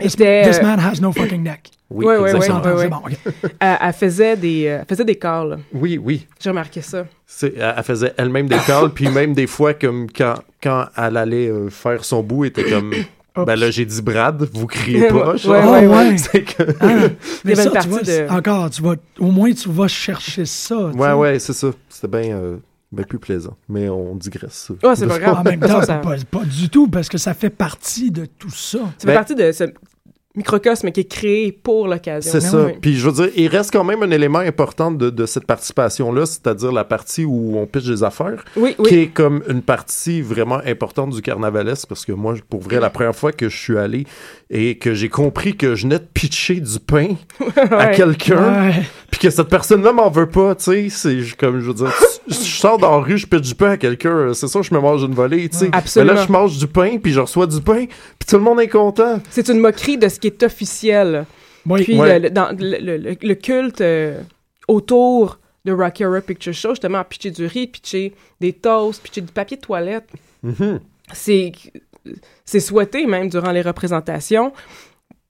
[0.00, 1.70] Et c'était, This euh, man has no fucking neck.
[1.90, 2.88] Oui, c'est ouais, ouais.
[2.88, 3.12] bon, ok.
[3.60, 5.58] elle, elle faisait des, euh, elle faisait des calls.
[5.74, 6.26] Oui, oui.
[6.38, 7.04] J'ai remarqué ça.
[7.26, 11.48] C'est- elle faisait elle-même des calls, puis même des fois, comme quand, quand elle allait
[11.48, 12.92] euh, faire son bout, elle était comme.
[13.46, 15.32] Ben là, j'ai dit Brad, vous criez pas.
[15.32, 15.52] Ouais, genre.
[15.72, 16.16] ouais, ouais, ouais.
[16.18, 17.08] C'est que- Ah,
[17.44, 19.88] mais ça, une tu partie vois, de- c'est- encore, tu vas, au moins, tu vas
[19.88, 20.76] chercher ça.
[20.86, 21.12] Ouais, sais.
[21.14, 21.68] ouais, c'est ça.
[21.88, 22.56] C'était bien euh,
[22.92, 23.56] ben plus plaisant.
[23.68, 24.70] Mais on digresse.
[24.82, 25.38] Ouais, c'est pas grave.
[25.38, 28.50] En même temps, ça- pas, pas du tout, parce que ça fait partie de tout
[28.50, 28.78] ça.
[28.78, 29.64] Ça fait Ben- partie de ce-
[30.36, 32.30] microcosme qui est créé pour l'occasion.
[32.30, 32.66] C'est ça.
[32.66, 32.72] Oui.
[32.80, 36.24] Puis je veux dire, il reste quand même un élément important de, de cette participation-là,
[36.24, 40.60] c'est-à-dire la partie où on pitch des affaires, Oui, qui est comme une partie vraiment
[40.64, 44.06] importante du carnavalesque, parce que moi, pour vrai, la première fois que je suis allé
[44.52, 47.14] et que j'ai compris que je venais de pitcher du pain
[47.70, 48.72] à quelqu'un,
[49.10, 51.92] puis que cette personne-là m'en veut pas, tu sais, c'est comme, je veux dire,
[52.28, 54.80] je sors dans la rue, je pitch du pain à quelqu'un, c'est ça, je me
[54.80, 55.70] mange une volée, tu sais.
[55.96, 57.86] Mais là, je mange du pain, puis je reçois du pain,
[58.18, 59.20] puis tout le monde est content.
[59.30, 61.26] C'est une moquerie de ce qui est officiel.
[61.66, 61.84] Oui.
[61.84, 62.18] Puis Ouais.
[62.18, 64.20] le, le- dans, le, le- le- le culte euh,
[64.66, 69.32] autour de Rocky Horror Picture Show, justement, pitcher du riz, pitcher des toasts, pitcher du
[69.32, 70.08] papier de toilette,
[70.42, 70.80] Mhm.
[71.12, 71.52] c'est
[72.44, 74.52] c'est souhaité même durant les représentations.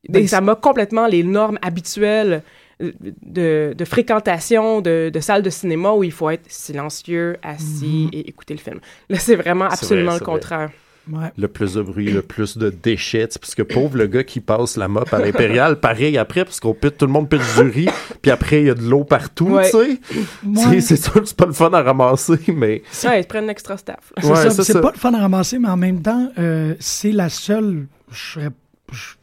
[0.09, 2.43] Ben, Et ça m'a complètement les normes habituelles
[2.83, 8.09] euh, de, de fréquentation de, de salles de cinéma où il faut être silencieux, assis
[8.13, 8.81] et écouter le film.
[9.09, 10.71] Là, c'est vraiment absolument vrai, le vrai.
[11.11, 11.33] Ouais.
[11.37, 13.27] le plus de bruit, le plus de déchets.
[13.41, 16.75] Parce que pauvre le gars qui passe la mop à l'impérial, pareil après, parce qu'on
[16.75, 17.89] tout le monde pitch du riz,
[18.23, 19.71] puis après il y a de l'eau partout, Ouais.
[19.75, 20.81] Ouais.
[20.81, 24.13] C'est sûr que c'est pas le fun à ramasser, mais Ouais, ils prennent extra staff.
[24.21, 24.81] C'est Ouais, ça, c'est c'est ça.
[24.81, 27.87] pas le fun à ramasser, mais en même temps, euh, c'est la seule.
[28.13, 28.49] Je serais.
[28.93, 29.15] Je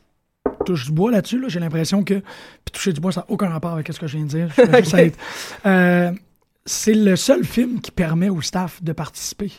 [0.66, 2.16] touche du bois là-dessus, là, j'ai l'impression que.
[2.16, 4.50] Puis toucher du bois, ça n'a aucun rapport avec ce que je viens de dire.
[4.58, 5.18] Être-
[5.66, 6.12] euh,
[6.66, 9.52] c'est le seul film qui permet au staff de participer.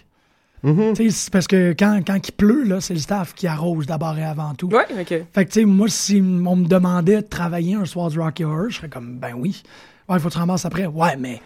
[0.62, 0.94] Mhm.
[1.10, 4.24] C'est parce que quand, quand il pleut, là, c'est le staff qui arrose d'abord et
[4.24, 4.68] avant tout.
[4.68, 5.06] Ouais, ok.
[5.32, 8.44] Fait que, tu sais, moi, si on me demandait de travailler un soir du Rocky
[8.44, 9.62] Horror, je serais comme, ben oui.
[10.08, 10.86] Ouais, il faut que tu ramasses après.
[10.86, 11.40] Ouais, mais.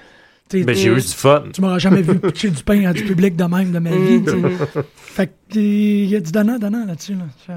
[0.48, 1.44] tu sais, ben, j'ai eu du fun.
[1.53, 4.22] tu m'auras jamais vu pitcher du pain à du public de même de ma vie.
[4.25, 4.85] sais.
[4.96, 7.14] Fait que, il y a du donnant-donnant là-dessus.
[7.14, 7.57] Là.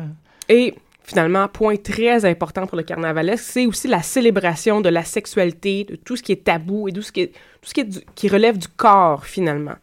[0.50, 5.86] Et finalement, point très important pour le carnavalesque, c'est aussi la célébration de la sexualité,
[5.86, 7.84] de tout ce qui est tabou et tout ce qui, est, tout ce qui, est
[7.86, 9.76] du- qui relève du corps, finalement.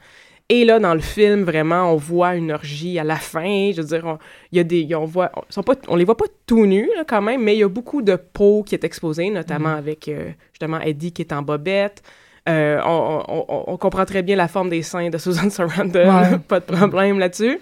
[0.55, 3.71] Et là, dans le film, vraiment, on voit une orgie à la fin.
[3.75, 4.19] Je veux dire, on,
[4.53, 7.05] y a des, on voit, on, sont pas, on les voit pas tout nus, là,
[7.09, 10.29] quand même, mais il y a beaucoup de peau qui est exposée, notamment avec, euh,
[10.53, 12.03] justement, Eddie qui est en bobette.
[12.51, 16.01] Euh, on, on- on- on comprend très bien la forme des seins de Susan Sarandon.
[16.21, 16.39] Ouais.
[16.49, 17.59] pas de problème là-dessus.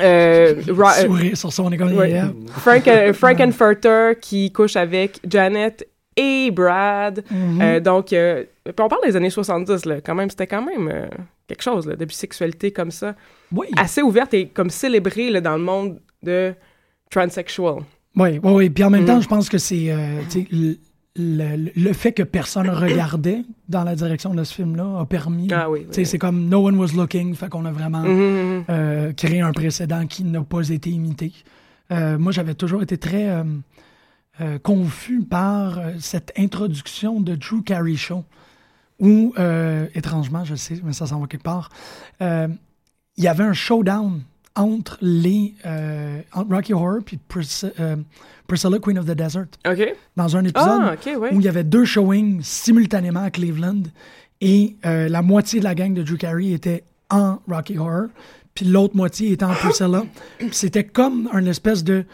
[0.00, 0.54] Euh,
[1.04, 1.92] Sourire sur son école.
[1.92, 2.20] Ouais.
[2.48, 5.86] Frank, Frankenfurter qui couche avec Janet
[6.16, 7.24] et Brad.
[7.30, 7.60] Mhm.
[7.60, 8.44] Euh, donc, euh,
[8.78, 10.88] on parle des années 70, là, quand même, c'était quand même
[11.52, 13.14] quelque chose, là, de bisexualité comme ça.
[13.52, 16.54] Oui, Assez ouverte et comme célébrée là, dans le monde de
[17.10, 17.76] transsexual.
[18.16, 18.70] oui, oui, oui.
[18.70, 20.76] Puis en même temps, je pense que c'est euh, le,
[21.16, 25.48] le- le fait que personne regardait dans la direction de ce film-là a permis.
[25.52, 26.06] Ah oui, oui.
[26.06, 28.08] C'est comme No one was looking, fait qu'on a vraiment Mhm,
[28.58, 28.64] mhm.
[28.70, 31.32] euh, créé un précédent qui n'a pas été imité.
[31.90, 33.28] Euh, moi, j'avais toujours été très
[34.62, 38.24] confus par cette introduction de Drew Carey Show,
[39.02, 41.68] où, euh, étrangement, je sais, mais ça s'en va quelque part,
[42.22, 42.48] euh,
[43.18, 44.22] il y avait un showdown
[44.54, 47.96] entre les euh, entre Rocky Horror Pris- euh,
[48.46, 49.94] Priscilla Queen of the Desert OK.
[50.16, 51.34] dans un épisode Ah, ouais.
[51.34, 53.82] où il y avait deux showings simultanément à Cleveland
[54.40, 58.06] et la moitié de la gang de Drew Carey était en Rocky Horror,
[58.54, 60.04] puis l'autre moitié était en Priscilla.
[60.52, 62.04] C'était comme une espèce de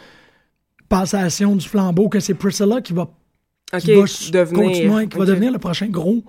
[0.89, 3.09] passation du flambeau que c'est Priscilla qui va,
[3.81, 4.63] qui va s- devenir.
[4.65, 5.29] continuer, qui va OK.
[5.29, 6.23] devenir le prochain gros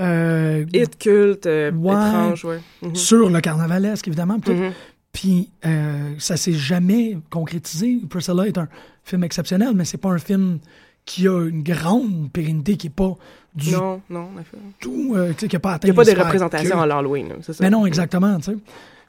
[0.00, 1.92] euh, Hit culte, euh, Ouais.
[1.92, 2.60] étrange, ouais.
[2.82, 2.94] Mhm.
[2.94, 4.38] sur le carnavalesque, évidemment.
[4.40, 4.52] puis.
[4.54, 4.72] Mhm.
[5.12, 8.00] Puis euh, ça s'est jamais concrétisé.
[8.10, 8.68] Priscilla est un
[9.02, 10.58] film exceptionnel, mais c'est pas un film
[11.06, 13.14] qui a une grande pérennité, qui est pas
[13.54, 14.28] du Non, non,
[14.78, 17.34] tout, euh, qui a pas atteint Il n'y a pas de représentation à l'Halloween, là,
[17.40, 17.64] c'est ça.
[17.64, 18.56] Mais non, exactement, tu sais.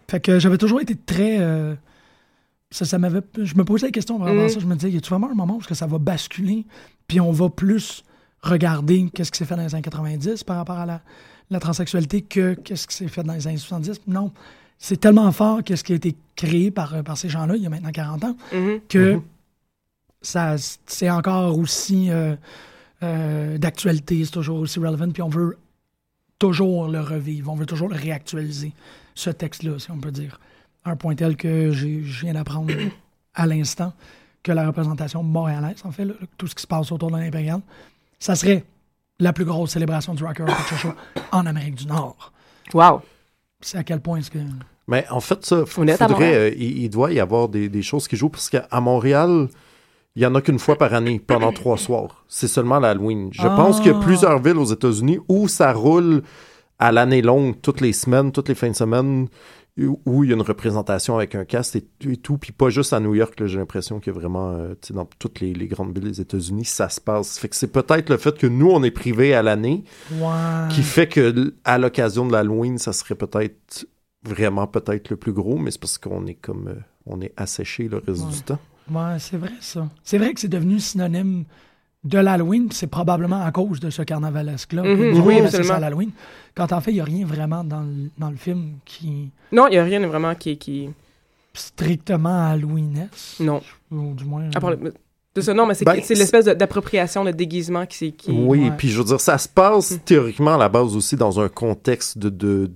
[0.10, 1.40] Fait que j'avais toujours été très...
[1.42, 1.74] euh,
[2.72, 3.20] ça, ça m'avait...
[3.42, 4.48] Je me posais la question Mm.
[4.50, 4.60] ça.
[4.62, 6.66] Je me disais, y a-tu vraiment un moment où que ça va basculer,
[7.10, 8.06] puis on va plus
[8.42, 11.02] regarder qu'est-ce qui s'est fait dans les années 90 par rapport à la,
[11.50, 14.02] la transsexualité que qu'est-ce qui s'est fait dans les années 70?
[14.08, 14.32] Non.
[14.80, 17.70] C'est tellement fort qu'est-ce qui a été créé par, par ces gens-là, il y a
[17.70, 18.80] maintenant 40 ans, Mhm.
[18.88, 19.20] que
[20.22, 22.36] ça c'est encore aussi euh,
[23.04, 25.58] euh, d'actualité, c'est toujours aussi relevant, puis on veut
[26.40, 28.72] toujours le revivre, on veut toujours le réactualiser,
[29.16, 30.40] ce texte-là, si on peut dire.
[30.86, 32.72] Un point tel que j'ai- je viens d'apprendre
[33.34, 33.94] à l'instant
[34.44, 37.62] que la représentation montréalaise, en fait, là, tout ce qui se passe autour de l'impérial,
[38.20, 38.64] ça serait
[39.20, 40.94] la plus grosse célébration du Rocker Picture Show
[41.32, 42.32] en Amérique du Nord.
[42.74, 43.02] Wow.
[43.62, 44.40] C'est à quel point est-ce que...
[44.88, 45.98] Mais en fait, ça, faudrait,
[46.36, 49.50] euh, il, il doit y avoir des, des choses qui jouent parce qu'à Montréal,
[50.16, 52.24] il y en a qu'une fois par année pendant trois soirs.
[52.28, 53.30] C'est seulement l'Halloween.
[53.34, 53.50] Je Ah.
[53.56, 56.24] pense qu'il y a plusieurs villes aux États-Unis où ça roule
[56.80, 59.28] à l'année longue, toutes les semaines, toutes les fins de semaine,
[60.06, 62.38] où il y a une représentation avec un cast et, et tout.
[62.38, 65.40] Puis pas juste à New York, j'ai l'impression a vraiment, euh, tu sais, dans toutes
[65.40, 67.38] les, les grandes villes des États-Unis, ça se passe.
[67.38, 69.84] Fait que c'est peut-être le fait que nous, on est privés à l'année
[70.72, 73.86] qui fait que à l'occasion de l'Halloween, ça serait peut-être
[74.24, 77.88] vraiment peut-être le plus gros, mais c'est parce qu'on est comme euh, on est asséché
[77.88, 78.32] le reste Ouais.
[78.32, 78.60] du temps.
[78.92, 79.88] Ouais, c'est vrai ça.
[80.04, 81.44] C'est vrai que c'est devenu synonyme
[82.04, 84.84] de l'Halloween, c'est probablement à cause de ce carnavalesque-là.
[84.84, 85.74] que Mhm, les gens oui, appellent absolument.
[85.74, 86.12] ça l'Halloween.
[86.56, 89.68] Quand en fait, il n'y a rien vraiment dans le, dans le film qui Non,
[89.68, 90.58] il n'y a rien vraiment qui.
[90.58, 90.90] qui...
[91.54, 93.40] strictement Halloweenesque.
[93.40, 93.62] Non.
[93.92, 94.50] Ou du moins.
[94.56, 94.94] À part le-
[95.36, 97.98] de ça, non, mais c'est Ben, c'est l'espèce d'appropriation, de déguisement qui.
[97.98, 98.72] c'est- qui Oui, ouais.
[98.78, 102.18] puis je veux dire, ça se passe théoriquement à la base aussi dans un contexte
[102.18, 102.72] de, de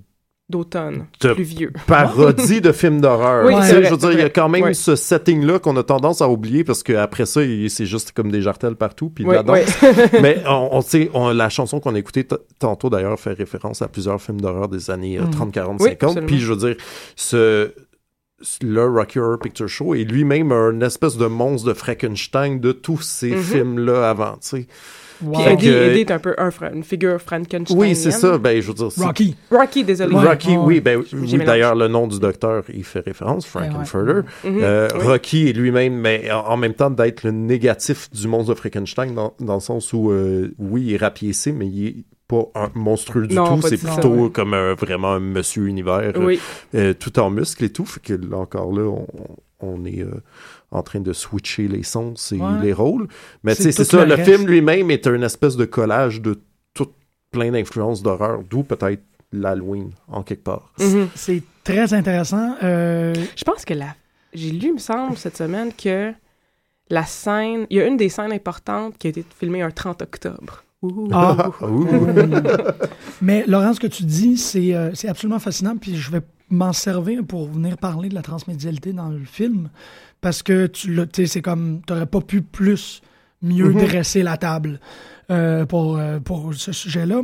[0.51, 1.71] D'automne, De- plus vieux.
[1.87, 3.45] parodie de films d'horreur.
[3.47, 6.29] Oui, je veux dire, il y a quand même ce setting-là qu'on a tendance à
[6.29, 9.35] oublier parce qu'après ça, c'est juste comme des jartelles partout, puis Oui.
[10.21, 12.27] Mais on, on sait, la chanson qu'on a écoutée
[12.59, 15.31] tantôt d'ailleurs fait référence à plusieurs films d'horreur des années euh, Mm.
[15.31, 16.03] 30, 40, Oui, 50.
[16.09, 16.27] absolument.
[16.27, 16.75] Puis je veux dire,
[17.15, 17.71] ce,
[18.63, 23.01] le Rocky Horror Picture Show est lui-même un espèce de monstre de Frankenstein de tous
[23.01, 23.41] ces Mhm.
[23.41, 24.67] films-là avant, tu sais.
[25.23, 25.34] Wow.
[25.34, 27.77] Puis Fait Eddie, que- Eddie est un peu un une figure Frankenstein.
[27.77, 28.38] Oui, c'est ça.
[28.38, 29.36] Ben, je veux dire, Rocky.
[29.49, 30.15] Rocky, désolé.
[30.15, 30.27] Ouais.
[30.27, 33.67] Rocky, oui, ben, oui, d'ailleurs, le nom du docteur, il fait référence, Ouais, ouais.
[33.69, 34.27] Frankenfurter.
[34.43, 35.01] Mhm, Euh, oui.
[35.05, 39.13] Rocky est lui-même, mais en, en même temps d'être le négatif du monstre de Frankenstein,
[39.13, 41.95] dans, dans le sens où, euh, oui, il est rapiécé, mais il est
[42.27, 43.67] pas un monstrueux du Non, tout.
[43.67, 44.29] C'est plutôt ouais.
[44.29, 46.39] comme un- vraiment un monsieur univers, euh, Oui.
[46.75, 47.86] euh, tout en muscles et tout.
[47.86, 49.05] Fait que là, encore là, on,
[49.60, 50.21] on est euh,
[50.71, 52.62] en train de switcher les sons et Ouais.
[52.62, 53.07] les rôles.
[53.43, 56.39] Mais tu C'est c'est ça, le film lui-même est une espèce de collage de
[56.73, 56.88] tout
[57.31, 59.03] plein d'influences d'horreur, d'où peut-être
[59.34, 60.73] l'Halloween, en quelque part.
[60.79, 61.10] Mhm.
[61.15, 62.55] C'est très intéressant.
[62.63, 63.95] Euh, Je pense que la.
[64.34, 66.13] J'ai lu, il me semble, cette semaine que
[66.89, 67.65] la scène.
[67.69, 70.63] Il y a une des scènes importantes qui a été filmée un 30 octobre.
[70.81, 71.10] Ouh.
[71.12, 71.49] Ah.
[71.62, 71.86] Ouh.
[73.21, 75.75] Mais Laurent, ce que tu dis, c'est euh, c'est absolument fascinant.
[75.77, 79.69] Puis je vais m'en servir pour venir parler de la transmédialité dans le film.
[80.21, 83.01] Parce que tu sais, c'est comme, tu n'aurais pas pu plus
[83.41, 83.86] mieux Mhm.
[83.88, 84.79] dresser la table
[85.31, 87.23] euh, pour, euh, pour ce sujet-là.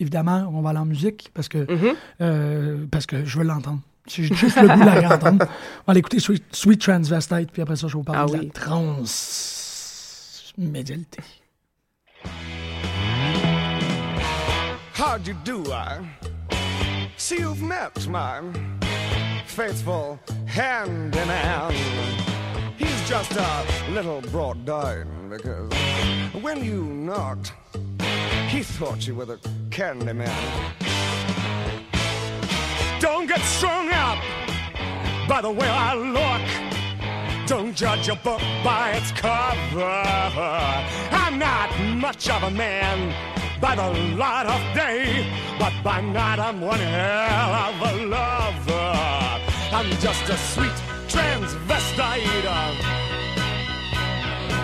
[0.00, 1.94] Évidemment, on va aller en musique parce que, Mhm.
[2.20, 3.80] euh, parce que je veux l'entendre.
[4.08, 5.42] J'ai juste le goût de la réentendre.
[5.42, 5.48] On va
[5.92, 8.50] aller écouter Sweet, Sweet Transvestite, puis après ça, je vais vous parler Ah de oui.
[8.52, 11.22] la transmédialité.
[14.98, 15.62] How'd you do?
[15.72, 16.00] I?
[17.16, 18.40] See you've met my
[19.54, 21.76] faithful hand in hand.
[22.76, 25.72] He's just a little brought down because
[26.42, 27.52] when you knocked,
[28.48, 29.38] he thought you were the
[29.70, 30.72] candy man.
[32.98, 34.18] Don't get strung up
[35.28, 37.46] by the way I look.
[37.46, 40.02] Don't judge a book by its cover.
[41.12, 43.14] I'm not much of a man
[43.60, 49.23] by the light of day, but by night I'm one hell of a lover.
[49.74, 50.70] I'm just a sweet
[51.08, 52.22] transvestite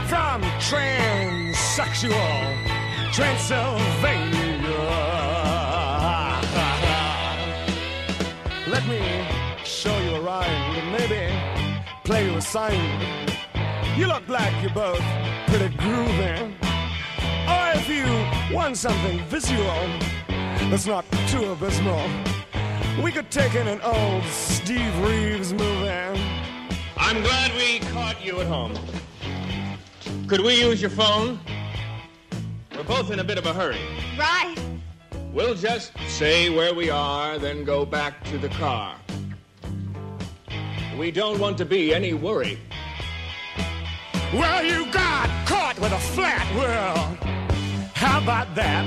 [0.07, 2.15] from transsexual
[3.13, 4.71] Transylvania.
[8.69, 9.27] Let me
[9.65, 11.35] show you around and maybe
[12.05, 12.79] play you a sign.
[13.99, 15.03] You look like you're both
[15.49, 16.55] pretty groovy.
[17.49, 18.07] Or if you
[18.55, 19.89] want something visual
[20.71, 22.30] that's not too abysmal,
[23.03, 25.89] we could take in an old Steve Reeves movie.
[26.97, 28.75] I'm glad we caught you at home.
[30.27, 31.39] Could we use your phone?
[32.77, 33.81] We're both in a bit of a hurry.
[34.19, 34.57] Right.
[35.33, 38.97] We'll just say where we are, then go back to the car.
[40.99, 42.59] We don't want to be any worry.
[44.33, 47.19] Well, you got caught with a flat world.
[47.95, 48.85] How about that?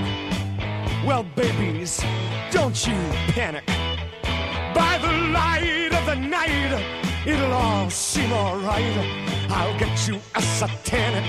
[1.05, 2.01] Well, babies,
[2.51, 2.93] don't you
[3.33, 3.63] panic.
[4.73, 6.73] By the light of the night,
[7.25, 8.97] it'll all seem alright.
[9.49, 11.25] I'll get you a satanic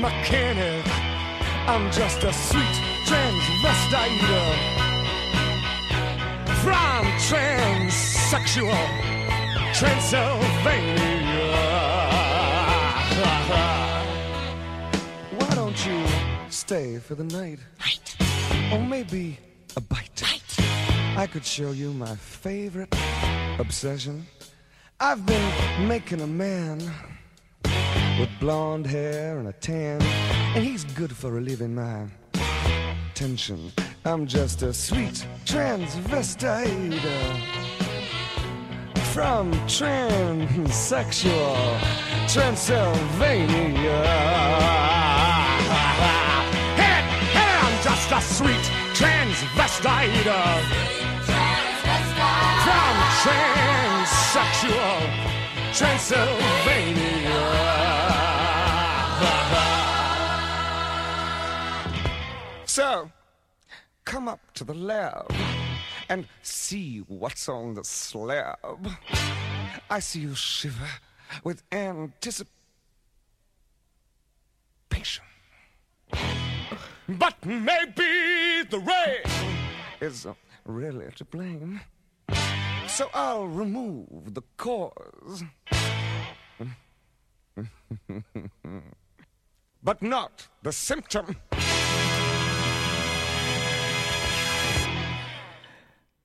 [0.00, 0.84] mechanic.
[1.66, 4.88] I'm just a sweet transvestite
[6.62, 8.84] from transsexual
[9.74, 11.18] Transylvania.
[15.38, 16.04] Why don't you
[16.50, 17.58] stay for the night?
[17.78, 18.16] Night.
[18.72, 19.38] Or maybe
[19.76, 20.10] a bite.
[20.20, 20.47] Bite.
[21.18, 22.94] I could show you my favorite
[23.58, 24.24] obsession.
[25.00, 26.78] I've been making a man
[28.20, 32.06] with blonde hair and a tan, and he's good for relieving my
[33.14, 33.72] tension.
[34.04, 37.36] I'm just a sweet transvestite uh,
[39.12, 41.80] from transsexual
[42.32, 44.04] Transylvania.
[46.76, 47.02] Hey,
[47.34, 50.62] hey, I'm just a sweet transvestite uh,
[53.28, 55.00] transsexual
[55.72, 57.58] Transylvania.
[62.66, 63.10] So,
[64.04, 65.32] come up to the lab
[66.08, 68.88] and see what's on the slab.
[69.90, 70.88] I see you shiver
[71.44, 72.48] with anticipation.
[77.08, 79.22] But maybe the rain
[80.00, 80.26] is
[80.64, 81.80] really to blame.
[82.98, 85.44] So I'll remove the cause.
[89.84, 91.26] but not the symptom.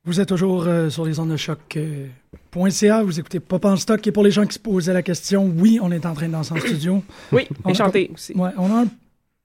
[0.04, 3.04] Vous êtes toujours euh, sur les ondes de choc.ca.
[3.04, 4.08] vous écoutez Pop en stock.
[4.08, 6.32] Et pour les gens qui se posaient la question, oui, on est en train de
[6.32, 7.04] danser en studio.
[7.32, 8.34] Oui, On et chanter aussi.
[8.34, 8.88] Ouais, on a un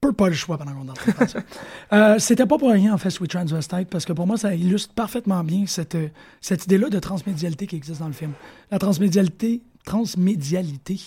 [0.01, 1.41] peu pas le choix pendant qu'on est en train de faire ça.
[1.93, 4.93] Euh, C'était pas pour rien, en fait, Sweet Transvestite, parce que pour moi, ça illustre
[4.95, 6.09] parfaitement bien cette, euh,
[6.41, 8.33] cette idée-là de transmédialité qui existe dans le film.
[8.71, 11.01] La transmédialité, transmédialité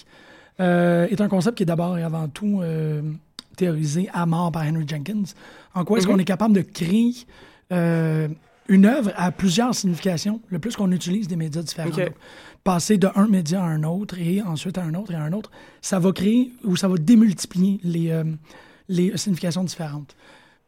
[0.59, 3.01] euh, est un concept qui est d'abord et avant tout euh,
[3.55, 5.23] théorisé à mort par Henry Jenkins.
[5.73, 6.13] En quoi est-ce Mhm.
[6.13, 7.13] qu'on est capable de créer
[8.67, 11.89] une œuvre à plusieurs significations, le plus qu'on utilise des médias différents.
[11.89, 12.11] Donc,
[12.65, 15.31] passer de un média à un autre et ensuite à un autre et à un
[15.31, 18.11] autre, ça va créer ou ça va démultiplier les,
[18.89, 20.15] les significations différentes.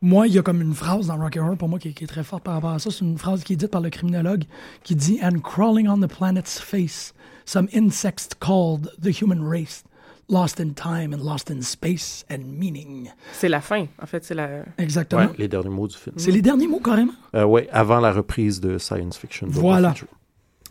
[0.01, 2.03] Moi, il y a comme une phrase dans Rocky Horror, pour moi, qui, est- qui
[2.03, 2.91] est très forte par rapport à ça.
[2.91, 4.43] C'est une phrase qui est dite par le criminologue
[4.83, 7.13] qui dit And crawling on the planet's face,
[7.45, 9.83] some insects called the human race,
[10.27, 13.11] lost in time and lost in space and meaning.
[13.31, 14.63] C'est la fin, en fait, c'est la...
[14.77, 15.21] Exactement.
[15.21, 16.15] Ouais, les derniers mots du film.
[16.17, 17.13] C'est les derniers mots, carrément.
[17.35, 19.47] Euh, ouais, avant la reprise de Science Fiction.
[19.49, 19.93] Voilà.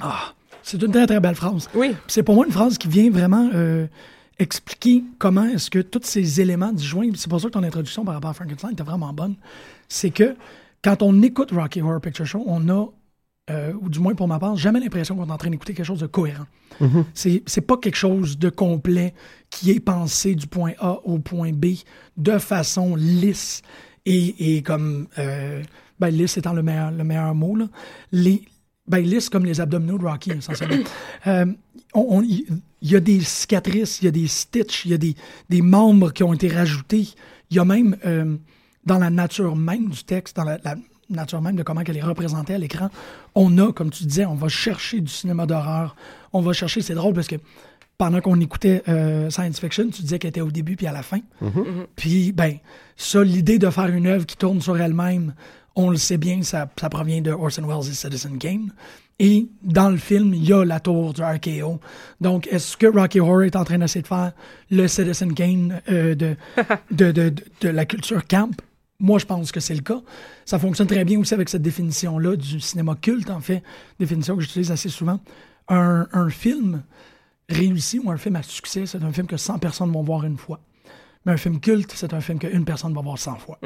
[0.00, 1.70] Ah, c'est une très, très belle phrase.
[1.74, 1.94] Oui.
[2.06, 3.86] C'est pour moi une phrase qui vient vraiment euh,
[4.42, 8.14] expliquer comment est-ce que tous ces éléments disjoints, c'est pour ça que ton introduction par
[8.14, 9.36] rapport à Frankenstein était vraiment bonne,
[9.88, 10.36] c'est que
[10.82, 12.86] quand on écoute Rocky Horror Picture Show, on a,
[13.50, 15.86] euh, ou du moins pour ma part, jamais l'impression qu'on est en train d'écouter quelque
[15.86, 16.46] chose de cohérent.
[17.14, 19.14] C'est c'est pas quelque chose de complet
[19.50, 21.66] qui est pensé du point A au point B
[22.16, 23.62] de façon lisse
[24.04, 25.62] et, et comme euh,
[26.00, 27.68] ben, lisse étant le meilleur, le meilleur mot là.
[28.10, 28.42] Les,
[28.88, 30.84] ben, lisse comme les abdominaux de Rocky essentiellement.
[31.26, 31.46] Euh,
[31.94, 35.14] on- Il y a des cicatrices, il y a des stitches, il y a des,
[35.48, 37.08] des membres qui ont été rajoutés.
[37.50, 38.36] Il y a même euh,
[38.84, 40.74] dans la nature même du texte, dans la, la
[41.08, 42.90] nature même de comment elle est représentée à l'écran,
[43.36, 45.94] on a, comme tu disais, on va chercher du cinéma d'horreur.
[46.32, 47.36] On va chercher, c'est drôle parce que
[47.98, 51.02] pendant qu'on écoutait euh, Science Fiction, tu disais qu'elle était au début puis à la
[51.04, 51.20] fin.
[51.94, 52.56] Puis, ben,
[52.96, 55.34] ça, l'idée de faire une œuvre qui tourne sur elle-même,
[55.74, 58.72] on le sait bien, ça, ça provient de Orson Welles et Citizen Kane.
[59.18, 61.78] Et dans le film, il y a la tour du RKO.
[62.20, 64.32] Donc, est-ce que Rocky Horror est en train d'essayer de faire
[64.70, 66.36] le Citizen Kane euh, de,
[66.90, 68.50] de, de, de, de la culture camp?
[68.98, 70.00] Moi, je pense que c'est le cas.
[70.44, 73.62] Ça fonctionne très bien aussi avec cette définition-là du cinéma culte, en fait,
[73.98, 75.20] définition que j'utilise assez souvent.
[75.68, 76.82] Un, un film
[77.48, 80.36] réussi ou un film à succès, c'est un film que 100 personnes vont voir une
[80.36, 80.60] fois.
[81.24, 83.58] Mais un film culte, c'est un film qu'une personne va voir 100 fois.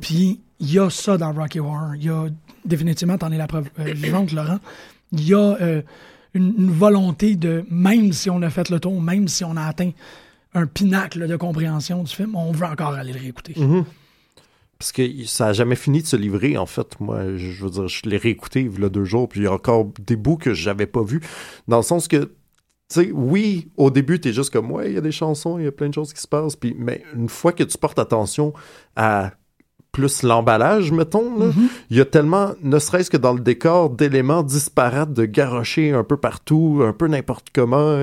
[0.00, 1.94] Puis, il y a ça dans Rocky Horror.
[1.96, 2.26] Il y a,
[2.64, 4.58] définitivement, t'en es la preuve euh, vivante, Laurent,
[5.12, 5.82] il y a euh,
[6.34, 9.62] une, une volonté de, même si on a fait le tour, même si on a
[9.62, 9.92] atteint
[10.54, 13.54] un pinacle de compréhension du film, on veut encore aller le réécouter.
[14.78, 17.00] Parce que ça a jamais fini de se livrer, en fait.
[17.00, 19.46] Moi, je veux dire, je l'ai réécouté il y a deux jours, puis il y
[19.46, 21.20] a encore des bouts que j'avais pas vus.
[21.68, 22.32] Dans le sens que,
[22.88, 25.68] sais, oui, au début, t'es juste comme, ouais, il y a des chansons, il y
[25.68, 28.52] a plein de choses qui se passent, puis, mais une fois que tu portes attention
[28.96, 29.32] à
[29.94, 31.46] plus l'emballage, mettons, là,
[31.88, 36.02] il y a tellement, ne serait-ce que dans le décor, d'éléments disparates, de garrocher un
[36.04, 37.96] peu partout, un peu n'importe comment,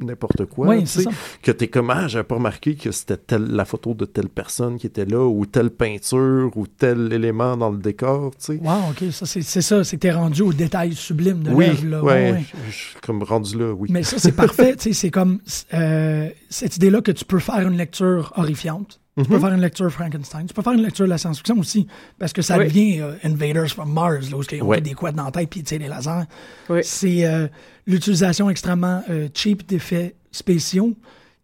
[0.00, 1.10] n'importe quoi, Oui, tu c'est ça.
[1.42, 4.76] que t'es comme, ah, j'avais pas remarqué que c'était telle, la photo de telle personne
[4.78, 8.60] qui était là, ou telle peinture, ou tel élément dans le décor, tu sais.
[8.62, 11.86] Wow, OK, ça, c'est ça, c'est que t'es rendu au détail sublime de Oui, l'œuvre.
[11.88, 12.02] là.
[12.04, 12.44] ouais, Ouais, ouais.
[12.68, 13.88] je je suis comme rendu là, oui.
[13.90, 14.76] Mais ça, c'est parfait.
[14.76, 15.38] tu sais, c'est comme
[15.74, 19.00] euh, cette idée-là que tu peux faire une lecture horrifiante.
[19.22, 20.46] Tu peux faire une lecture Frankenstein.
[20.46, 21.86] Tu peux faire une lecture de la science-fiction aussi,
[22.18, 22.64] parce que ça Oui.
[22.66, 25.48] devient euh, Invaders from Mars, là, où ils ont fait des couettes dans la tête
[25.50, 26.24] puis sais, des lasers.
[26.68, 26.80] Oui.
[26.82, 27.46] C'est euh,
[27.86, 30.94] l'utilisation extrêmement euh, cheap d'effets spéciaux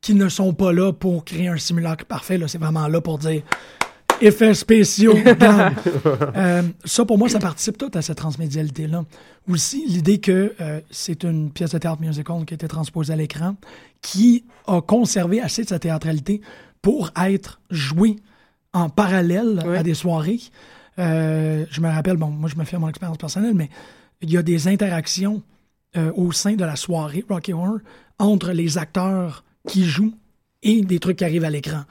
[0.01, 2.39] qui ne sont pas là pour créer un simulacre parfait.
[2.39, 2.47] là.
[2.49, 3.43] C'est vraiment là pour dire
[4.21, 5.15] effets spéciaux.
[6.37, 9.05] Euh, ça, pour moi, ça participe tout à cette transmédialité-là.
[9.49, 10.55] Aussi, l'idée que
[10.91, 13.57] c'est une pièce de théâtre musical qui a été transposée à l'écran,
[14.03, 16.41] qui a conservé assez de sa théâtralité
[16.87, 18.15] pour être jouée
[18.73, 20.39] en parallèle à des soirées.
[21.01, 23.71] Euh, je me rappelle, bon, moi, je me fais mon expérience personnelle, mais
[24.21, 25.43] il y a des interactions
[25.97, 27.79] euh, au sein de la soirée Rocky Horror
[28.21, 30.15] entre les acteurs qui jouent
[30.63, 31.83] et des trucs qui arrivent à l'écran.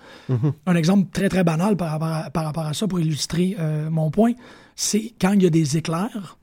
[0.65, 3.89] Un exemple très, très banal par rapport à, par rapport à ça pour illustrer euh,
[3.89, 4.31] mon point,
[4.77, 6.37] c'est quand il y a des éclairs.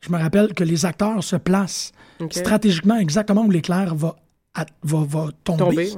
[0.00, 1.92] Je me rappelle que les acteurs se placent
[2.32, 4.16] stratégiquement exactement où l'éclair va,
[4.82, 5.92] va, va tomber.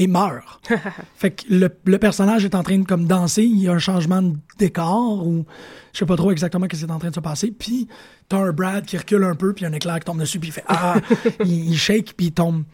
[0.00, 0.66] Et meurt.
[1.14, 3.78] fait que le, le personnage est en train de comme danser, il y a un
[3.78, 5.44] changement de décor ou
[5.92, 7.50] je sais pas trop exactement ce qui est en train de se passer.
[7.50, 7.86] Puis
[8.28, 10.52] t'as un Brad qui recule un peu, puis un éclair qui tombe dessus, puis il
[10.52, 10.96] fait ah,
[11.44, 12.64] il, il shake, puis il tombe.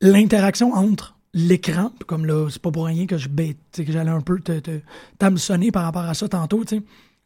[0.00, 4.22] l'interaction entre l'écran, comme là, c'est pas pour rien que je bête, que j'allais un
[4.22, 4.80] peu te, te
[5.18, 6.64] t'hameçonner par rapport à ça tantôt.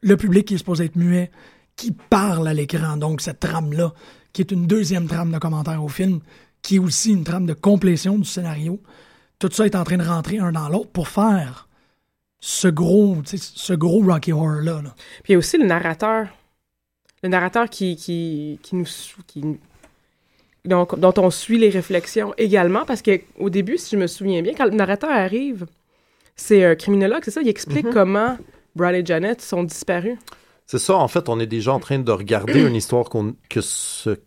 [0.03, 1.31] Le public qui est supposé être muet,
[1.77, 3.93] qui parle à l'écran, donc cette trame-là,
[4.33, 6.21] qui est une deuxième trame de commentaire au film,
[6.63, 8.81] qui est aussi une trame de complétion du scénario.
[9.41, 11.67] Tout ça est en train de rentrer un dans l'autre pour faire
[12.41, 14.83] ce gros, ce gros Rocky Horror-là.
[14.83, 14.95] là.
[15.25, 16.29] Puis il y a aussi le narrateur.
[17.23, 18.87] Le narrateur qui, qui, qui nous.
[19.27, 19.43] Qui,
[20.65, 20.87] dont
[21.17, 24.71] on suit les réflexions également, parce qu'au début, si je me souviens bien, quand le
[24.73, 25.67] narrateur arrive,
[26.37, 27.41] c'est un criminologue, c'est ça?
[27.43, 27.93] Il explique Mhm.
[27.93, 28.39] comment
[28.77, 30.19] Brad et Janet sont disparus.
[30.67, 33.61] C'est ça, en fait, on est déjà en train de regarder une histoire qu'on- que
[33.63, 34.19] ce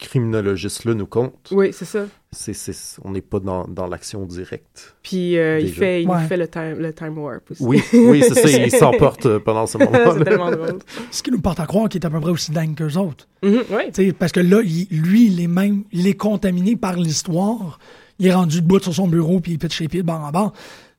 [0.00, 1.48] criminologiste-là nous conte.
[1.52, 2.06] Oui, c'est ça.
[2.32, 4.94] C'est, c'est- on n'est pas dans, dans l'action directe.
[5.02, 6.24] Puis euh, il fait, il Ouais.
[6.26, 7.62] fait le, time, le time warp aussi.
[7.62, 10.14] Oui, oui, c'est ça, il s'emporte euh, pendant ce moment-là.
[10.18, 10.78] c'est tellement drôle.
[11.10, 13.28] Ce qui nous porte à croire qu'il est à peu près aussi dingue qu'eux autres.
[13.42, 13.82] Mhm, oui.
[13.92, 17.78] Tu sais, parce que là, il- lui, il est même, il est contaminé par l'histoire.
[18.18, 20.30] Il est rendu debout sur son bureau, puis il pitch ses pieds de bord en
[20.30, 20.52] bord.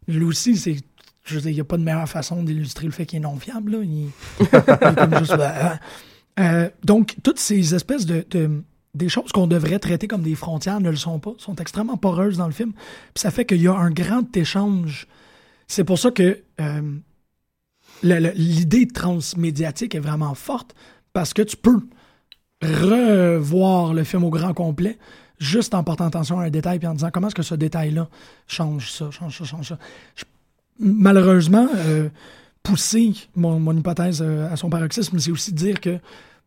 [0.08, 0.76] Lui aussi, c'est,
[1.24, 3.22] je veux dire, il n'y a pas de meilleure façon d'illustrer le fait qu'il est
[3.22, 3.78] non fiable, là.
[3.82, 3.92] Il,
[4.40, 5.80] il est comme juste, ben,
[6.40, 8.62] euh, donc, toutes ces espèces de, de-
[8.94, 12.38] des choses qu'on devrait traiter comme des frontières ne le sont pas, sont extrêmement poreuses
[12.38, 12.74] dans le film.
[13.14, 15.08] Puis ça fait qu'il y a un grand échange.
[15.68, 16.82] C'est pour ça que euh,
[18.04, 20.76] l'idée transmédiatique est vraiment forte,
[21.14, 21.82] parce que tu peux
[22.62, 24.98] revoir le film au grand complet
[25.40, 28.08] juste en portant attention à un détail puis en disant comment est-ce que ce détail-là
[28.48, 29.78] change ça, change ça, change ça?
[30.80, 32.10] Malheureusement, euh,
[32.64, 36.00] pousser mon, mon hypothèse euh, à son paroxysme, c'est aussi dire que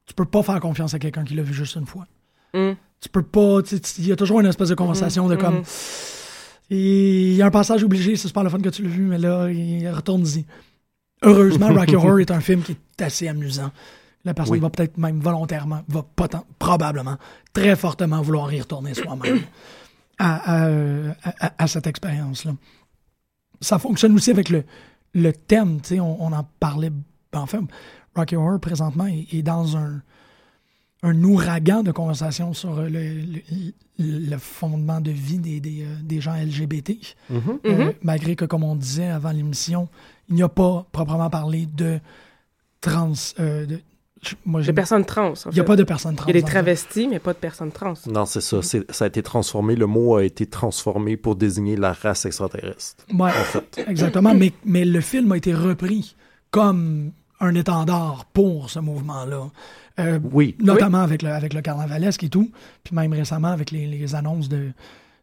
[0.06, 2.06] tu peux pas faire confiance à quelqu'un qui l'a vu juste une fois.
[2.54, 2.72] Mm.
[3.00, 3.58] Tu peux pas,
[3.98, 5.62] il y a toujours une espèce de conversation de Mhm, comme, mhm.
[6.70, 9.18] il y a un passage obligé, c'est super le fun que tu l'as vu, mais
[9.18, 10.44] là, il retourne-y.
[11.22, 13.70] Heureusement, Rocky Horror est un film qui est assez amusant.
[14.24, 14.60] La personne Oui.
[14.60, 16.04] va peut-être même volontairement, va
[16.58, 17.16] probablement,
[17.52, 19.40] très fortement vouloir y retourner soi-même
[20.18, 20.68] à, à,
[21.22, 22.52] à- à- à cette expérience-là.
[23.60, 24.64] Ça fonctionne aussi avec le,
[25.14, 27.60] le thème, tu sais, on, on en parlait, ben, enfin,
[28.16, 30.02] Rocky Horror présentement est, est dans un,
[31.08, 36.20] un ouragan de conversation sur le, le- le fondement de vie des, des, euh, des
[36.20, 36.90] gens LGBT.
[37.30, 37.40] Mhm.
[37.64, 37.92] Euh, Mhm.
[38.02, 39.88] malgré que, comme on disait avant l'émission,
[40.28, 42.00] il n'y a pas proprement parlé de
[42.80, 43.12] trans.
[43.40, 43.78] euh, de,
[44.44, 45.28] moi, De personnes trans.
[45.28, 45.66] en Il n'y a fait.
[45.66, 46.26] pas de personnes trans.
[46.28, 47.94] Il y a des travestis, mais pas de personnes trans.
[48.06, 48.60] Non, c'est ça.
[48.62, 49.76] ça a été transformé.
[49.76, 53.04] Le mot a été transformé pour désigner la race extraterrestre.
[53.06, 53.20] film.
[53.20, 53.84] Ouais, En fait.
[53.86, 54.34] exactement.
[54.34, 56.16] mais, mais le film a été repris
[56.50, 59.48] comme un étendard pour ce mouvement-là.
[59.98, 60.56] Euh, Oui.
[60.60, 62.50] notamment avec le, avec le carnavalesque et tout,
[62.84, 64.70] puis même récemment avec les, les annonces de,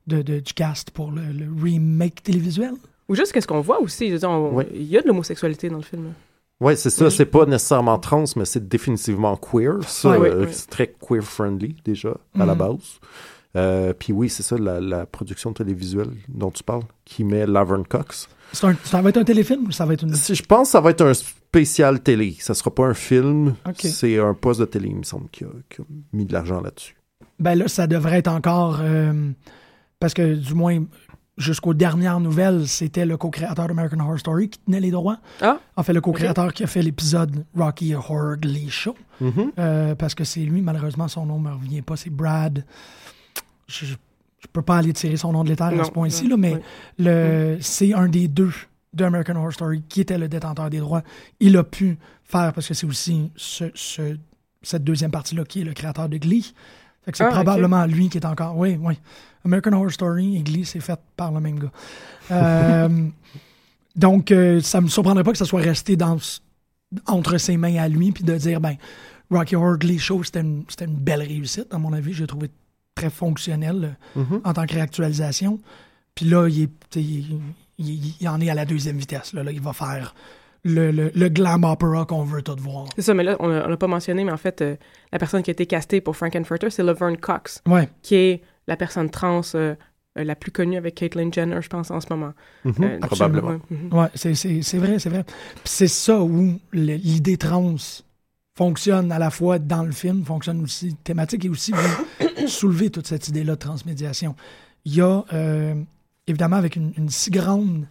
[0.08, 2.74] de, de- du cast pour le, le remake télévisuel.
[3.10, 4.08] Ou juste qu'est-ce qu'on voit aussi.
[4.08, 4.64] je veux dire, on- Oui.
[4.74, 6.14] Il y a de l'homosexualité dans le film.
[6.62, 7.10] Oui, c'est ça.
[7.10, 9.80] C'est pas nécessairement trans, mais c'est définitivement queer.
[9.86, 12.58] Ça, Ouais, euh, c'est très queer-friendly, déjà, à la Mhm.
[12.60, 13.00] base.
[13.56, 17.86] Euh, Puis oui, c'est ça, la, la production télévisuelle dont tu parles, qui met Laverne
[17.86, 18.30] Cox.
[18.54, 20.14] C'est un- ça va être un téléfilm ou ça va être une.
[20.16, 22.36] Si je pense que ça va être un spécial télé.
[22.40, 23.56] Ça sera pas un film.
[23.68, 23.82] Ok.
[23.82, 26.62] C'est un poste de télé, il me semble, qui a, qui a mis de l'argent
[26.62, 26.96] là-dessus.
[27.40, 28.78] Ben là, ça devrait être encore.
[28.82, 29.32] euh,
[30.00, 30.84] parce que du moins,
[31.38, 35.18] jusqu'aux dernières nouvelles, c'était le co-créateur d'American Horror Story qui tenait les droits.
[35.42, 38.96] Ah, En fait, le co-créateur qui a fait l'épisode Rocky Horror Glee Show.
[39.20, 39.52] Mhm.
[39.58, 41.96] Euh, parce que c'est lui, malheureusement, son nom ne me revient pas.
[41.96, 42.64] C'est Brad.
[43.68, 43.86] Je,
[44.44, 46.60] je peux pas aller tirer son nom de l'éther à ce point-ci, là, mais oui.
[47.00, 48.52] le, c'est un des deux
[48.94, 51.02] d'American Horror Story qui était le détenteur des droits.
[51.40, 54.18] Il a pu faire, parce que c'est aussi ce, ce-
[54.62, 56.54] cette deuxième partie-là qui est le créateur de Glee.
[57.04, 58.56] Fait que c'est Ah, probablement lui qui est encore.
[58.58, 59.00] Oui, oui.
[59.46, 61.72] American Horror Story et Glee, c'est fait par le même gars.
[62.32, 62.90] Euh,
[63.96, 66.18] donc, euh, ça me surprendrait pas que ça soit resté dans,
[67.08, 68.76] entre ses mains à lui, puis de dire, ben,
[69.32, 72.14] Rocky Horror Glee Show, c'était une, c'était une belle réussite, à mon avis.
[72.14, 72.50] J'ai trouvé
[72.96, 74.42] très fonctionnel euh, Mhm.
[74.44, 75.60] en tant que réactualisation.
[76.16, 77.40] Puis là, il, est, tu sais, il,
[77.80, 79.34] il- il en est à la deuxième vitesse.
[79.34, 80.14] Là, Là, il va faire
[80.64, 82.86] le, le, le glam opera qu'on veut tout voir.
[82.96, 84.76] c'est ça, mais là, on l'a pas mentionné, mais en fait, euh,
[85.12, 87.90] la personne qui a été castée pour Frankenfurter, c'est Laverne Cox, Ouais.
[88.02, 89.76] qui est la personne trans euh,
[90.18, 92.32] euh, la plus connue avec Caitlyn Jenner, je pense, en ce moment.
[92.64, 92.74] Mhm.
[92.84, 93.48] Euh, Probablement.
[93.50, 93.94] ouais, mhm.
[93.94, 95.24] Ouais, c'est, c'est, c'est vrai, c'est vrai.
[95.26, 97.76] Puis c'est ça où le- l'idée trans
[98.56, 103.08] fonctionne à la fois dans le film, fonctionne aussi thématique et aussi veut soulever toute
[103.08, 104.36] cette idée-là de transmédiation.
[104.86, 105.76] Il y a, euh,
[106.28, 107.86] évidemment, avec une, une si grande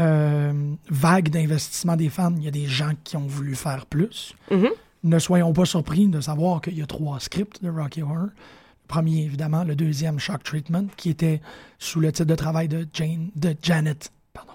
[0.00, 0.52] euh,
[0.90, 4.34] vague d'investissement des fans, il y a des gens qui ont voulu faire plus.
[4.50, 4.68] Mhm.
[5.04, 8.24] Ne soyons pas surpris de savoir qu'il y a trois scripts de Rocky Horror.
[8.26, 11.40] Le premier, évidemment, le deuxième, Shock Treatment, qui était
[11.78, 14.52] sous le titre de travail de, Jane, de Janet, pardon,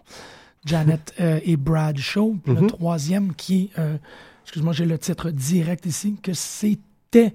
[0.65, 2.35] Janet euh, et Brad Shaw.
[2.45, 2.67] Le Mhm.
[2.67, 3.97] troisième, qui, euh,
[4.49, 7.33] excuse-moi, j'ai le titre direct ici, que c'était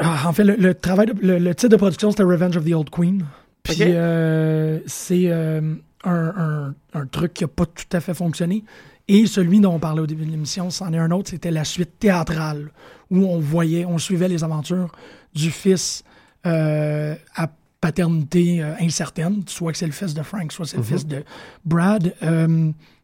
[0.00, 2.64] Ah, en fait, le, le travail, de- le, le titre de production, c'était Revenge of
[2.64, 3.24] the Old Queen.
[3.62, 8.64] Puis euh, c'est euh, un, un- un truc qui n'a pas tout à fait fonctionné.
[9.08, 11.64] Et celui dont on parlait au début de l'émission, c'en est un autre, c'était la
[11.64, 12.70] suite théâtrale,
[13.10, 14.90] où on voyait, on suivait les aventures
[15.32, 16.02] du fils
[16.44, 17.48] euh, à
[17.80, 21.22] paternité incertaine, soit que c'est le fils de Frank, soit c'est le fils de
[21.64, 22.14] Brad,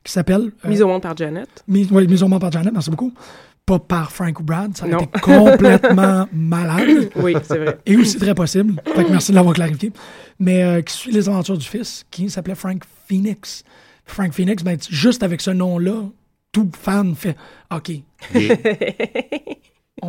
[0.05, 0.53] qui s'appelle...
[0.64, 1.48] euh, Mise au monde par Janet.
[1.68, 3.12] Mise, ouais, mise au monde par Janet, merci beaucoup.
[3.64, 4.98] Pas par Frank ou Brad, ça Non.
[4.98, 7.11] été complètement malade.
[7.16, 7.78] Oui, c'est vrai.
[7.86, 8.80] Et aussi très possible.
[8.94, 9.92] Fait que merci de l'avoir clarifié.
[10.40, 13.62] Mais euh, qui suit les aventures du fils, qui s'appelait Frank Phoenix.
[14.05, 16.03] Frank Phoenix, ben, juste avec ce nom-là,
[16.50, 17.36] tout fan fait
[17.74, 17.90] OK.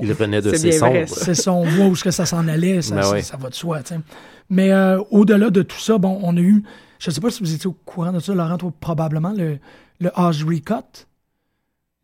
[0.02, 1.08] Il venait de C'est ses vrai, cendres.
[1.10, 1.26] ça.
[1.26, 3.22] C'est son voix où est-ce que ça s'en allait, ça, Ben ça, ouais.
[3.22, 3.84] ça va de soi.
[3.84, 4.00] tu sais.
[4.50, 6.64] Mais euh, au-delà de tout ça, bon, on a eu,
[7.04, 9.60] je ne sais pas si vous étiez au courant de ça, Laurent, toi, probablement, le,
[10.00, 11.06] le Oz Recut.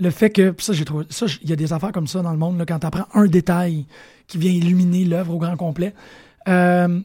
[0.02, 2.22] Le fait que, puis ça, j'ai trouvé, ça, il y a des affaires comme ça
[2.22, 3.86] dans le monde, là, quand tu apprends un détail
[4.28, 5.94] qui vient illuminer l'œuvre au grand complet.
[6.48, 7.00] Euh,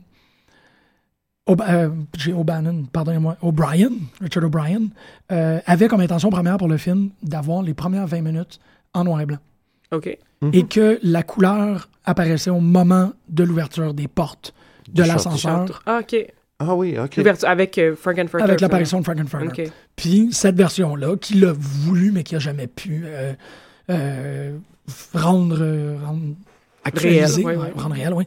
[1.47, 3.91] Ob- euh, j'ai O'Bannon, pardonnez-moi, O'Brien,
[4.21, 4.89] Richard O'Brien,
[5.31, 8.61] euh, avait comme intention première pour le film d'avoir les premières 20 minutes
[8.95, 9.39] en noir et blanc
[9.93, 10.17] OK.
[10.53, 14.55] et que la couleur apparaissait au moment de l'ouverture des portes
[14.89, 16.17] de Du l'ascenseur Ah, OK.
[16.59, 17.21] Ah oui, ok.
[17.45, 18.45] Avec euh, Frankenfurter.
[18.45, 19.65] avec l'apparition de Frankenfurter.
[19.65, 19.73] OK.
[19.97, 23.33] Puis cette version-là, qu'il a voulu mais qui a jamais pu euh,
[23.91, 24.57] euh,
[25.15, 25.59] rendre,
[26.05, 26.35] rendre
[26.85, 27.83] actualisé, Réel, ouais, ouais, ouais.
[27.83, 28.25] rendre réel, oui.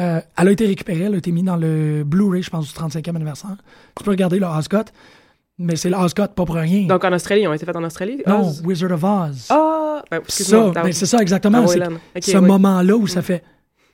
[0.00, 2.78] Euh, elle a été récupérée, elle a été mise dans le Blu-ray, je pense, du
[2.78, 3.56] 35e anniversaire.
[3.96, 4.92] Tu peux regarder le Oscott,
[5.58, 6.86] mais c'est le Oscott pas pour rien.
[6.86, 8.22] Donc en Australie, ils ont été faits en Australie?
[8.26, 8.62] non, Oz?
[8.64, 9.46] Wizard of Oz.
[9.50, 10.02] Ah!
[10.10, 11.64] Ben, ça, ben, c'est ça exactement.
[11.64, 12.46] Ah, c'est ce oui.
[12.46, 13.42] moment-là où ça fait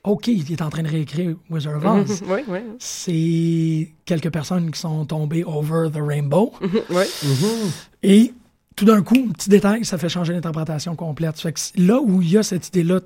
[0.05, 2.23] OK, il est en train de réécrire Wizard of Oz.
[2.27, 2.59] oui, oui.
[2.79, 6.53] c'est quelques personnes qui sont tombées over the rainbow.
[6.61, 7.03] oui.
[8.03, 8.33] Et
[8.75, 11.39] tout d'un coup, un petit détail, ça fait changer l'interprétation complète.
[11.39, 12.99] Fait que c'est là où il y a cette idée-là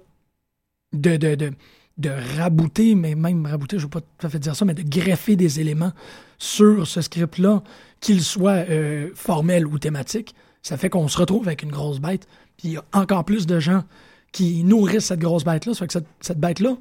[0.93, 1.51] de, de, de,
[1.97, 4.73] de rabouter, mais même rabouter, je ne veux pas tout à fait dire ça, mais
[4.73, 5.93] de greffer des éléments
[6.37, 7.63] sur ce script-là,
[7.99, 12.27] qu'il soit euh, formel ou thématique, ça fait qu'on se retrouve avec une grosse bête.
[12.57, 13.83] Puis il y a encore plus de gens
[14.31, 15.73] qui nourrissent cette grosse bête-là.
[15.73, 16.75] Ça fait que cette, cette bête-là,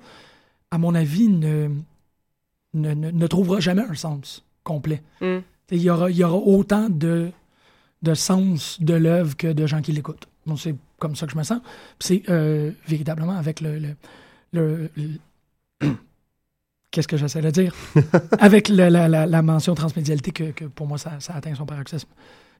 [0.70, 1.68] à mon avis, ne,
[2.74, 5.02] ne, ne- ne trouvera jamais un sens complet.
[5.20, 5.38] Mm.
[5.70, 7.30] Il y aura, il y aura autant de,
[8.02, 10.26] de sens de l'œuvre que de gens qui l'écoutent.
[10.46, 11.60] Donc, c'est comme ça que je me sens.
[12.00, 13.78] C'est euh, véritablement avec le.
[13.78, 13.96] le,
[14.52, 15.88] le- le-
[16.90, 17.74] Qu'est-ce que j'essaie de dire?
[18.38, 21.66] avec le- la, la- la mention transmédialité que, que pour moi, ça, ça atteint son
[21.66, 22.08] paroxysme.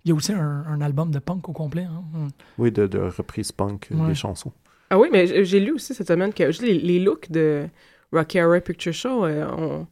[0.05, 1.85] Il y a aussi un, un album de punk au complet.
[1.85, 2.29] hein.
[2.59, 4.09] Oui, de, de reprise punk Ouais.
[4.09, 4.53] des chansons.
[4.91, 7.67] Ah oui, mais j'ai lu aussi cette semaine que les, les looks de
[8.13, 9.87] Rocky Horror Picture Show euh, ont,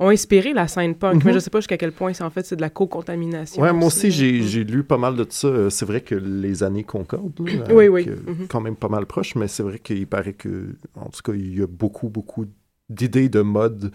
[0.00, 1.14] ont inspiré la scène punk.
[1.16, 1.22] Mhm.
[1.24, 3.62] Mais je sais pas jusqu'à quel point c'est en fait c'est de la co-contamination.
[3.62, 5.48] Ouais, moi aussi, j'ai j'ai lu pas mal de ça.
[5.48, 7.38] Euh, C'est vrai que les années concordent.
[7.40, 8.06] là, Oui, oui.
[8.08, 8.46] euh, Mhm.
[8.48, 11.58] Quand même pas mal proches, mais c'est vrai qu'il paraît que, en tout cas, il
[11.58, 12.44] y a beaucoup, beaucoup
[12.90, 13.92] d'idées de mode.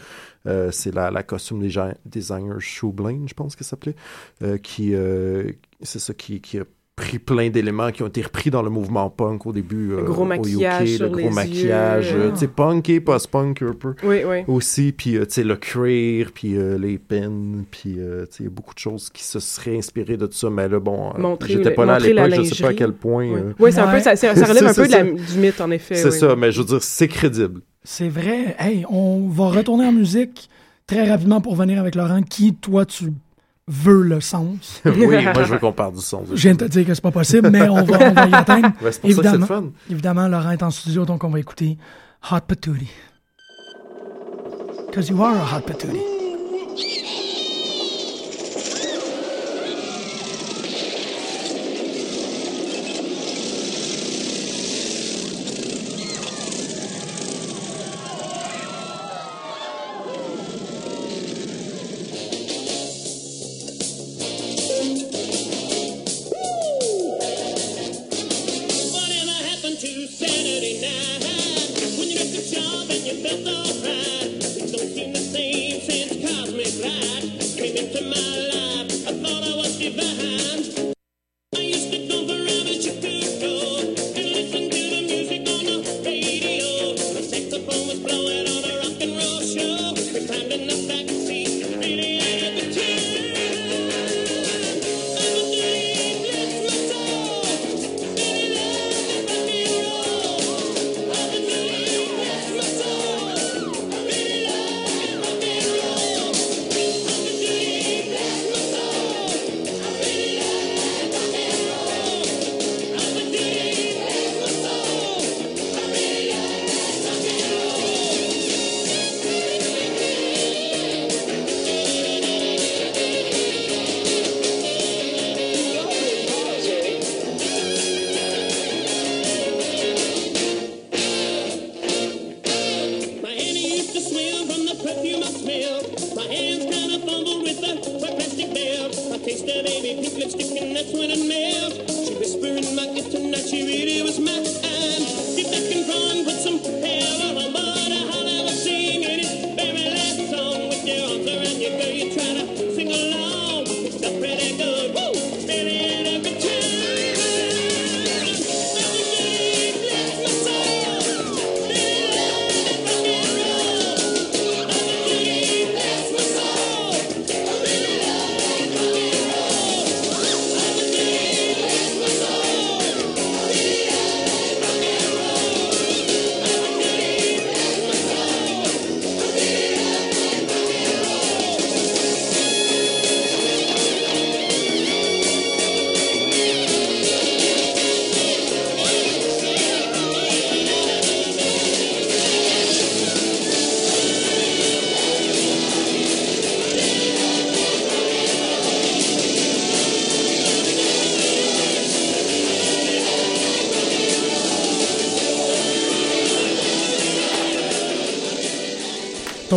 [0.47, 3.95] Euh, c'est la, la costume déjà- designer Shoeblane, je pense que ça s'appelait,
[4.41, 6.63] euh, qui, euh, c'est ça, qui, qui a
[6.99, 9.93] pris plein d'éléments qui ont été repris dans le mouvement punk au début.
[9.93, 12.99] euh, gros au maquillage UK, sur le gros les maquillage, euh, tu sais, punk et
[12.99, 14.43] post-punk un peu Oui, oui.
[14.47, 18.49] aussi, puis euh, tu sais, le cuir, puis euh, les pins, puis euh, tu sais,
[18.49, 21.69] beaucoup de choses qui se seraient inspirées de tout ça, mais là, bon, euh, j'étais
[21.69, 23.27] le- pas là à l'époque, je sais pas à quel point...
[23.59, 25.33] Oui, euh, c'est un peu, ça, ça- relève un peu de la- ça.
[25.33, 25.95] du mythe, en effet.
[25.95, 26.17] c'est oui.
[26.19, 27.61] ça, mais je veux dire, c'est crédible.
[27.83, 28.55] C'est vrai.
[28.59, 30.49] Hey, on va retourner en musique
[30.85, 32.21] très rapidement pour venir avec Laurent.
[32.23, 33.05] Qui, toi, tu
[33.69, 34.81] veux le sens?
[34.85, 36.25] oui, moi, je veux qu'on parle du son.
[36.29, 38.33] Je viens de te dire que c'est pas possible, mais on va, on va y
[38.33, 38.71] atteindre.
[38.81, 39.63] Ouais, c'est pour ça que évidemment, fun.
[39.89, 41.77] évidemment, Laurent est en studio, donc on va écouter
[42.31, 42.89] Hot Patootie.
[44.87, 46.18] Because you are a hot patootie.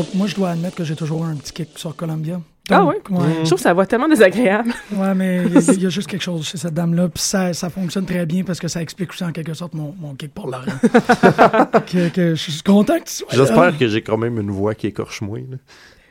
[0.03, 2.41] Donc, moi, je dois admettre que j'ai toujours un petit kick sur Columbia.
[2.71, 3.27] Ah Donc, ouais?
[3.41, 4.73] Je trouve que ça va tellement désagréable.
[4.97, 7.09] Ouais, mais il y, a- il y a juste quelque chose chez cette dame-là.
[7.09, 9.95] Puis ça, ça fonctionne très bien parce que ça explique aussi en quelque sorte mon,
[10.01, 10.65] mon kick pour Laurent.
[11.87, 13.29] que, que je suis content que tu sois.
[13.33, 15.41] J'espère que j'ai quand même une voix qui écorche moins.
[15.41, 15.57] là.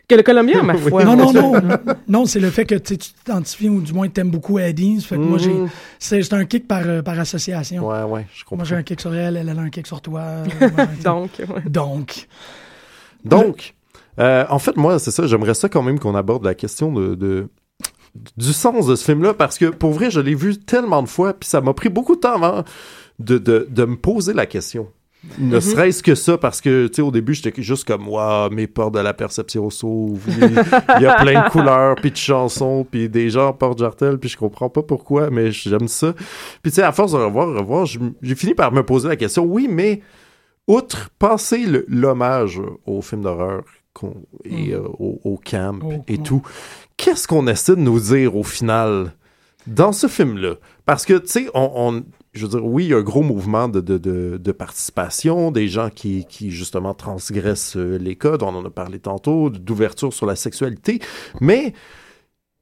[0.09, 1.05] Que le Colombien, ma foi.
[1.05, 1.53] non, non, non.
[2.09, 4.99] Non, c'est le fait que tu t'identifies ou du moins tu aimes beaucoup Eddie.
[4.99, 5.53] Fait que moi, j'ai.
[5.53, 5.69] Mhm.
[5.99, 7.87] C'est c'est un kick par, euh, par association.
[7.87, 8.57] Ouais, ouais, je comprends.
[8.57, 10.19] Moi, j'ai un kick sur elle, elle, elle a un kick sur toi.
[10.21, 11.61] euh, moi, kick- Donc, ouais.
[11.65, 12.27] Donc.
[13.23, 13.73] Donc,
[14.19, 17.15] euh, en fait, moi, c'est ça, j'aimerais ça quand même qu'on aborde la question de,
[17.15, 17.47] de-
[18.37, 21.33] du sens de ce film-là, parce que pour vrai, je l'ai vu tellement de fois,
[21.33, 22.63] puis ça m'a pris beaucoup de temps avant
[23.19, 24.87] de, de, de me poser la question.
[25.37, 25.61] Ne Mhm.
[25.61, 28.95] serait-ce que ça, parce que, tu sais, au début, j'étais juste comme, waouh, mes portes
[28.95, 30.19] de la perception s'ouvrent,
[30.97, 34.29] il y a plein de couleurs, puis de chansons, puis des gens portent jartel, puis
[34.29, 36.13] je comprends pas pourquoi, mais j'aime ça.
[36.63, 39.43] Puis, tu sais, à force de revoir, revoir, j'ai fini par me poser la question,
[39.45, 40.01] oui, mais
[40.67, 43.63] outre passer l'hommage au film d'horreur
[44.45, 46.41] et euh, au, au camp et tout,
[46.97, 49.13] qu'est-ce qu'on essaie de nous dire au final
[49.67, 50.55] dans ce film-là?
[50.85, 53.23] Parce que, tu sais, on, on- je veux dire, oui, il y a un gros
[53.23, 58.41] mouvement de, de, de, de participation, des gens qui, qui justement transgressent euh, les codes,
[58.43, 61.01] on en a parlé tantôt, d'ouverture sur la sexualité,
[61.41, 61.73] mais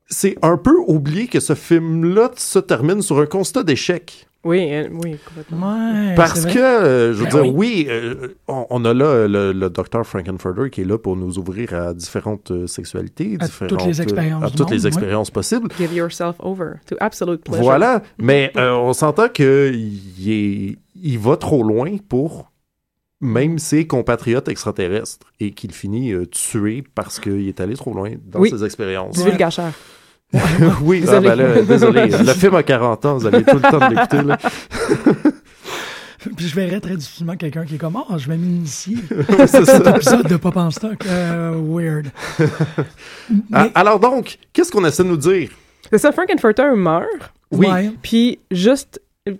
[0.08, 4.28] c'est un peu oublié que ce film-là se termine sur un constat d'échec.
[4.46, 5.92] Oui, euh, oui, complètement.
[5.92, 9.52] Ouais, Parce que, euh, je veux Ben dire, oui, euh, on, on a là le,
[9.52, 13.70] le docteur Frankenfurter qui est là pour nous ouvrir à différentes euh, sexualités, À différentes,
[13.80, 14.54] toutes les euh, expériences à les
[15.34, 15.68] possibles.
[15.78, 17.64] Give yourself over to absolute pleasure.
[17.64, 22.50] Voilà, mais euh, on s'entend que il, est- il va trop loin pour
[23.22, 28.12] même ses compatriotes extraterrestres et qu'il finit euh, tué parce qu'il est allé trop loin
[28.26, 28.50] dans Oui.
[28.50, 29.22] ses expériences.
[29.22, 29.32] Du.
[30.84, 31.30] oui, Désolé.
[31.30, 32.08] ah, ben là, désolé.
[32.08, 34.22] Le film a 40 ans, vous avez tout le temps de l'écouter.
[34.24, 34.38] là.
[36.36, 38.98] Puis je verrais très difficilement quelqu'un qui est comme Ah, je vais m'initier.
[39.10, 39.78] Ouais, c'est ça.
[39.78, 40.98] Cet épisode de Pop en stock.
[41.08, 42.08] Euh, weird.
[43.54, 45.50] Ah, Alors donc, qu'est-ce qu'on essaie de nous dire?
[45.90, 47.06] C'est ça, Frankenfurter meurt.
[47.52, 47.68] Oui.
[47.68, 47.92] Ouais.
[48.04, 49.34] Puis juste, euh,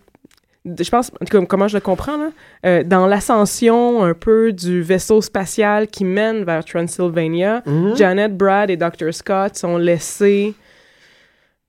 [0.66, 1.12] je pense,
[1.50, 2.30] comment je le comprends, là,
[2.66, 7.96] euh, dans l'ascension un peu du vaisseau spatial qui mène vers Transylvania, Mhm.
[7.98, 9.12] Janet, Brad et Dr.
[9.14, 10.54] Scott sont laissés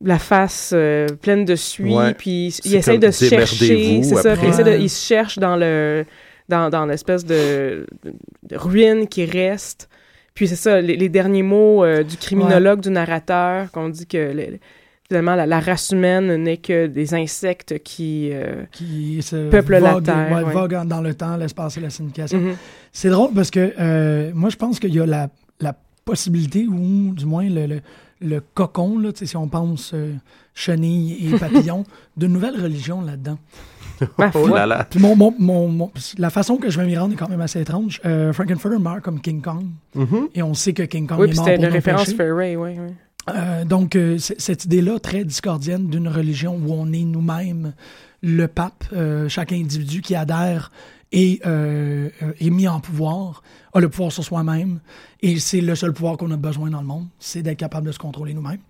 [0.03, 2.15] la face euh, pleine de suie, Ouais.
[2.15, 6.05] puis essayent comme de se chercher, c'est ça, de- ils se cherchent dans le
[6.49, 9.89] dans, dans l'espèce de, de ruine qui reste.
[10.35, 14.33] Puis c'est ça, les, les derniers mots euh, du criminologue, du narrateur, qu'on dit que
[14.33, 14.59] le-
[15.07, 18.31] finalement la, la race humaine n'est que des insectes qui...
[18.33, 20.53] euh, Qui se Peuple la Terre, ouais, ouais.
[20.53, 22.39] vogue dans le temps, l'espace et la signification.
[22.39, 22.57] Mhm.
[22.93, 25.29] C'est drôle parce que euh, moi, je pense qu'il y a la,
[25.61, 25.75] la
[26.05, 27.81] possibilité, ou du moins le, le,
[28.21, 30.15] le cocon, là, tu sais, si on pense euh,
[30.55, 31.85] chenille et papillon,
[32.17, 33.39] d'une nouvelle religion là-dedans.
[34.19, 34.87] Ma Oh là là.
[34.89, 37.41] Puis mon, mon, mon- mon- la façon que je vais m'y rendre est quand même
[37.43, 38.01] assez étrange.
[38.07, 39.67] Euh, Frankenfurter meurt comme King Kong.
[39.95, 40.29] Mhm.
[40.35, 42.71] Et on sait que King Kong Oui, est mort c'était nos référence oui, oui.
[43.29, 47.75] Euh, donc, euh, cette idée-là, très discordienne d'une religion où on est nous-mêmes
[48.23, 50.71] le pape, euh, chaque individu qui adhère
[51.13, 53.43] est, euh, euh, est mis en pouvoir,
[53.73, 54.81] a le pouvoir sur soi-même,
[55.21, 57.93] et c'est le seul pouvoir qu'on a besoin dans le monde, c'est d'être capable de
[57.93, 58.61] se contrôler nous-mêmes.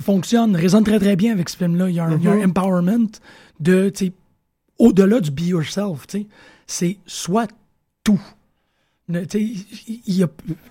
[0.00, 1.88] Fonctionne, résonne très très bien avec ce film-là.
[1.88, 3.08] Il y a un, il y a un empowerment
[3.58, 4.12] de, tu sais,
[4.78, 6.26] au-delà du be yourself, tu sais,
[6.68, 7.50] c'est soit
[8.04, 8.20] tout.
[9.08, 9.24] Ne-
[10.06, 10.28] y a-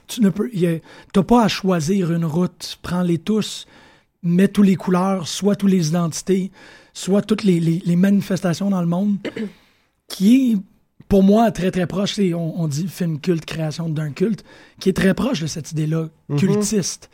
[0.07, 0.49] tu ne peux,
[1.11, 2.77] t'as pas à choisir une route.
[2.83, 3.67] Prends-les tous,
[4.23, 6.51] mets tous les couleurs, soit toutes les identités,
[6.93, 9.17] soit toutes les, les- les manifestations dans le monde,
[10.07, 10.57] qui est,
[11.09, 12.19] pour moi, très très proche.
[12.19, 14.43] On, on dit film culte, création d'un culte,
[14.79, 16.37] qui est très proche de cette idée-là, Mhm.
[16.39, 17.09] cultiste.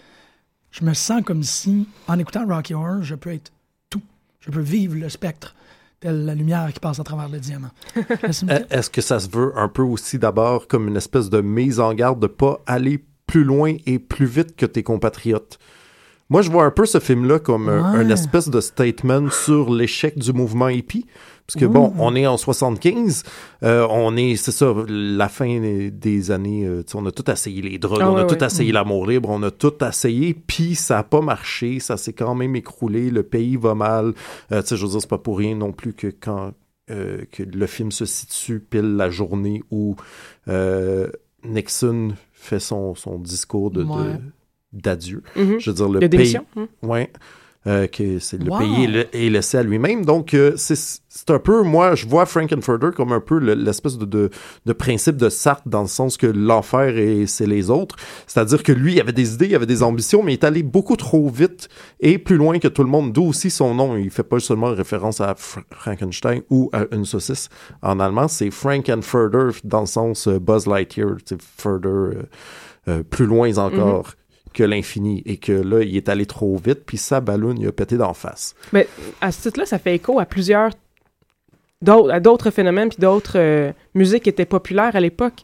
[0.72, 3.52] je me sens comme si, en écoutant Rocky Horror, je peux être
[3.92, 4.02] tout.
[4.40, 5.56] Je peux vivre le spectre,
[6.00, 7.70] telle la lumière qui passe à travers le diamant.
[8.72, 11.94] Est-ce que ça se veut un peu aussi d'abord comme une espèce de mise en
[11.94, 15.60] garde de pas aller plus loin et plus vite que tes compatriotes?
[16.34, 18.00] Moi, je vois un peu ce film-là comme un, Ouais.
[18.00, 21.06] un espèce de statement sur l'échec du mouvement hippie.
[21.46, 23.24] Parce que, bon, on est en 75,
[23.64, 27.78] euh, on est, c'est ça, la fin des- années, euh, on a tout essayé les
[27.78, 31.04] drogues, Ah on a tout essayé l'amour libre, on a tout essayé, puis ça a
[31.04, 34.14] pas marché, ça s'est quand même écroulé, le pays va mal.
[34.52, 36.54] Euh, tu sais, je veux dire, c'est pas pour rien non plus que quand
[36.90, 39.96] euh, que le film se situe pile la journée où
[40.48, 41.08] euh,
[41.46, 43.88] Nixon fait son, son discours de, de-
[44.74, 45.22] D'adieu.
[45.36, 45.60] Mhm.
[45.60, 46.38] Je veux dire, le De pays...
[46.56, 46.68] Mhm.
[46.82, 47.12] Ouais.
[47.66, 48.58] Euh, que c'est le Wow.
[48.58, 50.04] pays est, laissé à lui-même.
[50.04, 53.98] Donc, euh, c'est c'est un peu, moi, je vois Frankenfurter comme un peu le- l'espèce
[53.98, 54.30] de, de,
[54.66, 57.96] de principe de Sartre dans le sens que l'enfer, et c'est les autres.
[58.28, 60.62] C'est-à-dire que lui, il avait des idées, il avait des ambitions, mais il est allé
[60.62, 61.70] beaucoup trop vite
[62.02, 63.14] et plus loin que tout le monde.
[63.14, 63.96] D'où aussi son nom.
[63.96, 67.48] Il fait pas seulement référence à Fra- Frankenstein ou à une saucisse
[67.82, 68.28] en allemand.
[68.28, 72.24] C'est Frankenfurter dans le sens euh, Buzz Lightyear, sais, further,
[73.10, 74.10] plus loin encore.
[74.54, 77.72] Que l'infini et que là, il est allé trop vite, puis sa ballon, il a
[77.72, 78.56] pété d'en face.
[78.72, 78.88] Mais
[79.22, 80.72] à ce titre-là, ça fait écho à plusieurs
[81.82, 85.42] d'autres à d'autres phénomènes puis d'autres euh, musiques qui étaient populaires à l'époque.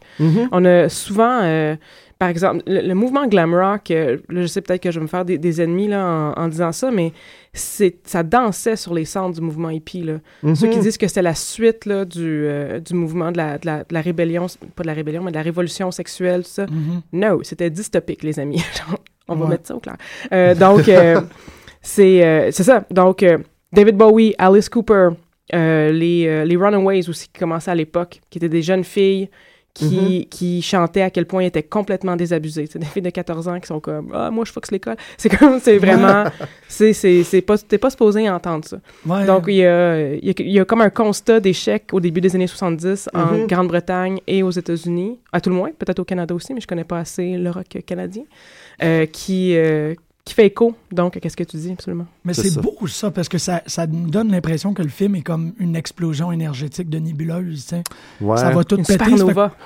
[0.52, 1.76] On a souvent, euh,
[2.20, 3.90] par exemple, le, le mouvement glam rock.
[3.90, 6.04] euh, là, je sais peut-être que je vais me faire des, des ennemis là
[6.36, 7.12] en, en disant ça, mais
[7.52, 10.18] c'est ça dansait sur les centres du mouvement hippie là.
[10.54, 13.66] Ceux qui disent que c'est la suite là du euh, du mouvement de la, de
[13.66, 14.46] la de la rébellion,
[14.76, 16.66] pas de la rébellion, mais de la révolution sexuelle, tout ça.
[16.66, 17.00] Mhm.
[17.14, 18.62] No, c'était dystopique, les amis.
[19.28, 19.50] On va Ouais.
[19.52, 19.96] mettre ça au clair.
[20.32, 20.90] Euh, donc,
[21.82, 22.84] c'est c'est ça.
[22.90, 23.24] Donc,
[23.72, 25.08] David Bowie, Alice Cooper,
[25.52, 29.30] les, les Runaways aussi qui commençaient à l'époque, qui étaient des jeunes filles
[29.72, 32.66] qui, qui chantaient à quel point ils étaient complètement désabusés.
[32.70, 34.96] C'est des filles de 14 ans qui sont comme Ah, moi, je foxe l'école.
[35.16, 36.24] C'est comme, c'est vraiment.
[36.68, 38.78] c'est pas, t'es pas supposé entendre ça.
[39.06, 39.26] Ouais.
[39.26, 42.00] Donc, il y a, il y, a, il y a comme un constat d'échec au
[42.00, 43.46] début des années 70 en Mhm.
[43.46, 46.84] Grande-Bretagne et aux États-Unis, à tout le moins, peut-être au Canada aussi, mais je connais
[46.84, 48.24] pas assez le rock canadien,
[48.82, 49.94] euh, qui, euh,
[50.30, 52.06] qui fait écho, donc, à ce que tu dis, absolument.
[52.24, 55.22] Mais C'est beau ça, parce que ça, ça nous donne l'impression que le film est
[55.22, 57.64] comme une explosion énergétique de nébuleuse.
[57.66, 57.82] tu sais.
[58.20, 58.36] Ouais.
[58.36, 59.04] Ça va tout Une péter.
[59.04, 59.22] fait-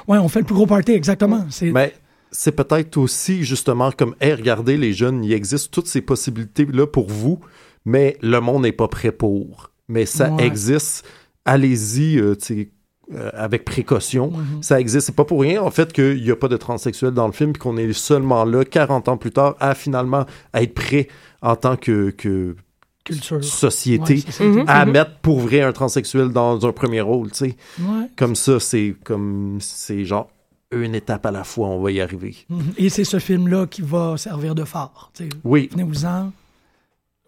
[0.08, 1.46] Ouais, on fait le plus gros party, exactement.
[1.50, 1.94] C'est Mais
[2.30, 7.08] c'est peut-être aussi justement comme, hey, regardez les jeunes, il existe toutes ces possibilités-là pour
[7.08, 7.38] vous,
[7.84, 9.70] mais le monde n'est pas prêt pour.
[9.88, 10.44] Mais ça Ouais.
[10.46, 11.04] existe.
[11.44, 12.70] Allez-y, euh, tu sais,
[13.12, 14.30] euh, avec précaution.
[14.30, 14.62] Mhm.
[14.62, 15.06] Ça existe.
[15.06, 17.52] C'est pas pour rien, en fait, qu'il n'y a pas de transsexuels dans le film,
[17.52, 20.24] puis qu'on est seulement là, 40 ans plus tard, à finalement
[20.54, 21.08] être prêt
[21.42, 22.56] en tant que, que
[23.04, 23.44] culture.
[23.44, 24.44] société Ouais, ça.
[24.44, 24.64] Mhm.
[24.66, 27.56] à mettre pour vrai un transsexuel dans un premier rôle, tu sais.
[27.80, 28.08] Ouais.
[28.16, 30.28] Comme ça, c'est comme, c'est genre
[30.72, 32.34] une étape à la fois, on va y arriver.
[32.48, 32.72] Mhm.
[32.78, 35.10] Et c'est ce film-là qui va servir de phare.
[35.14, 35.30] tu sais.
[35.44, 35.68] Oui.
[35.72, 36.32] Venez-vous-en.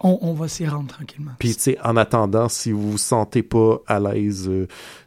[0.00, 1.30] On, on va s'y rendre tranquillement.
[1.38, 4.66] Puis, tu sais, en attendant, si vous vous sentez pas à l'aise euh,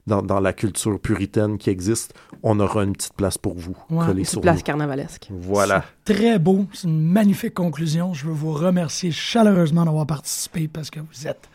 [0.10, 3.76] dans, dans la culture puritaine qui existe, on aura une petite place pour vous.
[3.90, 4.64] Ouais, une sur Place nous.
[4.64, 5.30] carnavalesque.
[5.32, 5.86] Voilà.
[6.06, 6.66] C'est très beau.
[6.74, 8.14] C'est une magnifique conclusion.
[8.14, 11.48] Je veux vous remercier chaleureusement d'avoir participé parce que vous êtes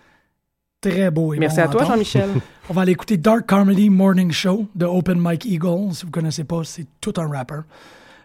[0.80, 1.84] très beau et Merci bon à toi.
[1.84, 2.30] Jean-Michel.
[2.70, 5.92] On va aller écouter Dark Comedy Morning Show de Open Mike Eagle.
[5.92, 7.60] Si vous connaissez pas, c'est tout un rapper.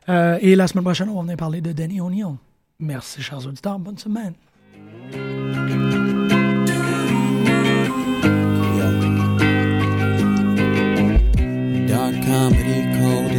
[0.07, 2.35] Euh, et la semaine prochaine, on va venir parler de Danny O'Neill.
[2.79, 3.77] Merci, chers auditeurs.
[3.79, 4.33] Bonne semaine.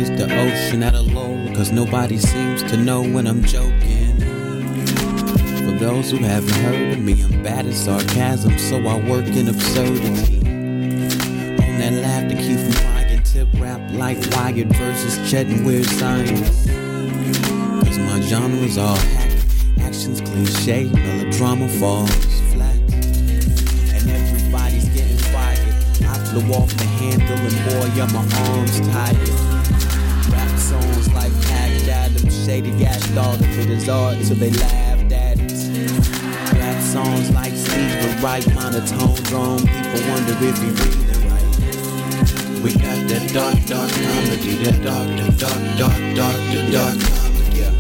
[0.09, 4.17] The ocean at a low, cause nobody seems to know when I'm joking.
[4.19, 9.49] For those who haven't heard of me, I'm bad at sarcasm, so I work in
[9.49, 10.39] absurdity.
[10.39, 15.85] On that laugh to keep from crying, tip rap like Wired versus Chet and Weird
[15.85, 16.67] Science.
[17.85, 19.33] Cause my genre's all hack,
[19.81, 22.11] actions cliche, melodrama falls
[22.53, 22.77] flat.
[23.93, 25.75] And everybody's getting fired.
[26.05, 29.50] I flew off the handle and boy, yeah, my arms tired.
[32.61, 35.51] Shady Ass thought of it as art till they laughed at it.
[36.59, 42.63] Rap songs like Steve but right monotone drum, people wonder if he reading right.
[42.63, 47.57] We got that dark, dark comedy, that dark, that dark, dark, dark, that dark comedy.
[47.57, 47.73] Yeah.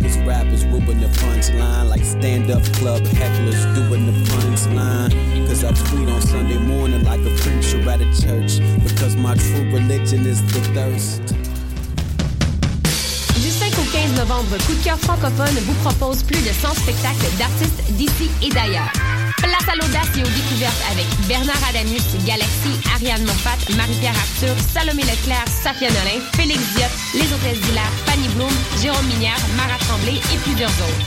[0.00, 5.46] These rappers whooping the punchline like stand-up club hecklers doing the punchline.
[5.46, 8.58] Cause I tweet on Sunday morning like a preacher at a church.
[8.82, 11.41] Because my true religion is the thirst.
[14.22, 17.36] Du 5 au 15 novembre, Coup de cœur francophone vous propose plus de 100 spectacles
[17.38, 18.90] d'artistes d'ici et d'ailleurs.
[19.38, 25.02] Place à l'audace et aux découvertes avec Bernard Adamus, Galaxy, Ariane Moffat, Marie-Pierre Arthur, Salomé
[25.02, 30.38] Leclerc, Safia Nolin, Félix Diot, Les Hôtesses d'Hilaire, Fanny Bloom, Jérôme Minière, Mara Tremblay et
[30.38, 31.06] plusieurs autres.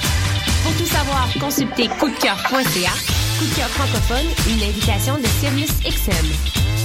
[0.63, 2.93] Pour tout savoir, consultez coupdecoeur.ca.
[3.39, 6.84] Coup de cœur francophone, une invitation de Sirius XM.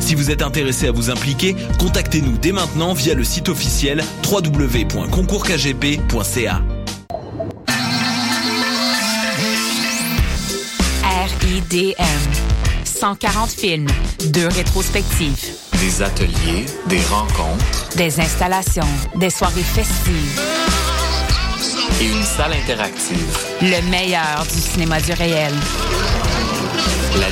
[0.00, 6.60] Si vous êtes intéressé à vous impliquer, contactez-nous dès maintenant via le site officiel www.concourskgp.ca.
[11.42, 12.20] RIDM.
[12.84, 13.88] 140 films,
[14.32, 15.44] deux rétrospectives,
[15.80, 18.86] Des ateliers, des rencontres des installations,
[19.16, 20.40] des soirées festives.
[22.00, 23.38] et une salle interactive.
[23.62, 25.52] Le meilleur du cinéma du réel.
[27.18, 27.26] La